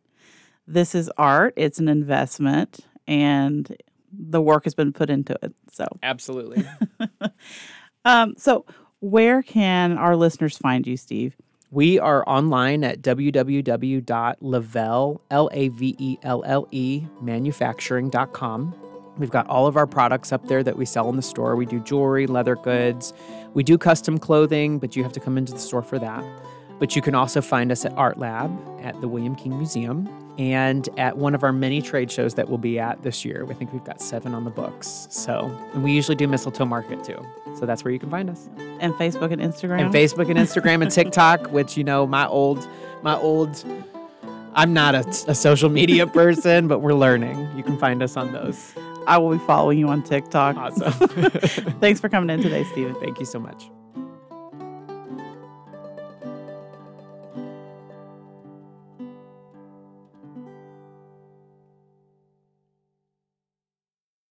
This 0.68 0.96
is 0.96 1.12
art. 1.18 1.54
It's 1.58 1.80
an 1.80 1.90
investment, 1.90 2.80
and 3.08 3.76
the 4.12 4.42
work 4.42 4.64
has 4.64 4.74
been 4.74 4.94
put 4.94 5.10
into 5.10 5.38
it. 5.42 5.54
So 5.72 5.86
absolutely. 6.02 6.66
um, 8.06 8.36
so 8.38 8.66
where 9.00 9.44
can 9.44 9.98
our 9.98 10.16
listeners 10.16 10.58
find 10.58 10.88
you, 10.88 10.96
Steve? 10.98 11.36
We 11.72 12.00
are 12.00 12.24
online 12.28 12.84
at 12.84 13.02
www.lavelle, 13.02 14.02
L-A-V-E-L-L-E, 15.30 17.04
manufacturing.com. 17.22 18.85
We've 19.18 19.30
got 19.30 19.48
all 19.48 19.68
of 19.68 19.78
our 19.78 19.88
products 19.88 20.32
up 20.32 20.48
there 20.48 20.64
that 20.64 20.78
we 20.78 20.86
sell 20.86 21.10
in 21.10 21.16
the 21.16 21.22
store. 21.22 21.56
We 21.56 21.66
do 21.66 21.80
jewelry, 21.80 22.28
leather 22.28 22.56
goods. 22.56 23.14
We 23.54 23.64
do 23.64 23.78
custom 23.78 24.18
clothing, 24.18 24.80
but 24.80 24.96
you 24.96 25.04
have 25.04 25.14
to 25.14 25.20
come 25.20 25.38
into 25.38 25.54
the 25.54 25.60
store 25.60 25.82
for 25.82 25.98
that. 26.00 26.24
But 26.80 26.96
you 26.96 27.02
can 27.02 27.16
also 27.16 27.42
find 27.42 27.72
us 27.72 27.86
at 27.86 27.94
Art 27.94 28.18
Lab 28.18 28.52
at 28.82 29.00
the 29.00 29.08
William 29.08 29.36
King 29.36 29.58
Museum 29.58 30.10
and 30.38 30.90
at 30.98 31.18
one 31.18 31.34
of 31.34 31.44
our 31.44 31.54
many 31.54 31.82
trade 31.82 32.12
shows 32.12 32.34
that 32.34 32.50
we'll 32.50 32.58
be 32.58 32.78
at 32.78 33.02
this 33.04 33.24
year. 33.24 33.46
We 33.46 33.54
think 33.54 33.72
we've 33.72 33.84
got 33.84 34.02
seven 34.02 34.34
on 34.34 34.44
the 34.44 34.50
books. 34.50 35.08
So, 35.10 35.46
and 35.74 35.84
we 35.84 35.94
usually 35.94 36.16
do 36.16 36.28
Mistletoe 36.28 36.66
Market 36.66 37.04
too. 37.04 37.26
So 37.58 37.66
that's 37.66 37.86
where 37.86 37.94
you 37.94 38.00
can 38.00 38.10
find 38.10 38.30
us. 38.30 38.50
And 38.80 38.94
Facebook 38.96 39.32
and 39.32 39.42
Instagram. 39.42 39.82
And 39.82 39.94
Facebook 39.94 40.30
and 40.30 40.38
Instagram 40.38 40.82
and 40.82 40.92
TikTok, 40.92 41.48
which 41.52 41.78
you 41.78 41.84
know, 41.84 42.06
my 42.06 42.28
old, 42.28 42.68
my 43.02 43.16
old. 43.16 43.64
I'm 44.58 44.74
not 44.74 44.96
a, 44.96 45.00
a 45.28 45.36
social 45.36 45.70
media 45.70 46.08
person, 46.08 46.68
but 46.68 46.80
we're 46.80 46.94
learning. 46.94 47.50
You 47.58 47.64
can 47.64 47.78
find 47.78 48.02
us 48.02 48.16
on 48.16 48.32
those. 48.32 48.74
I 49.08 49.18
will 49.18 49.38
be 49.38 49.46
following 49.46 49.78
you 49.80 49.88
on 49.90 50.04
TikTok. 50.04 50.58
Awesome. 50.58 50.92
Thanks 51.80 52.00
for 52.00 52.10
coming 52.10 52.30
in 52.30 52.42
today, 52.42 52.64
Stephen. 52.66 52.96
Thank 52.96 53.20
you 53.20 53.26
so 53.26 53.40
much. 53.40 53.70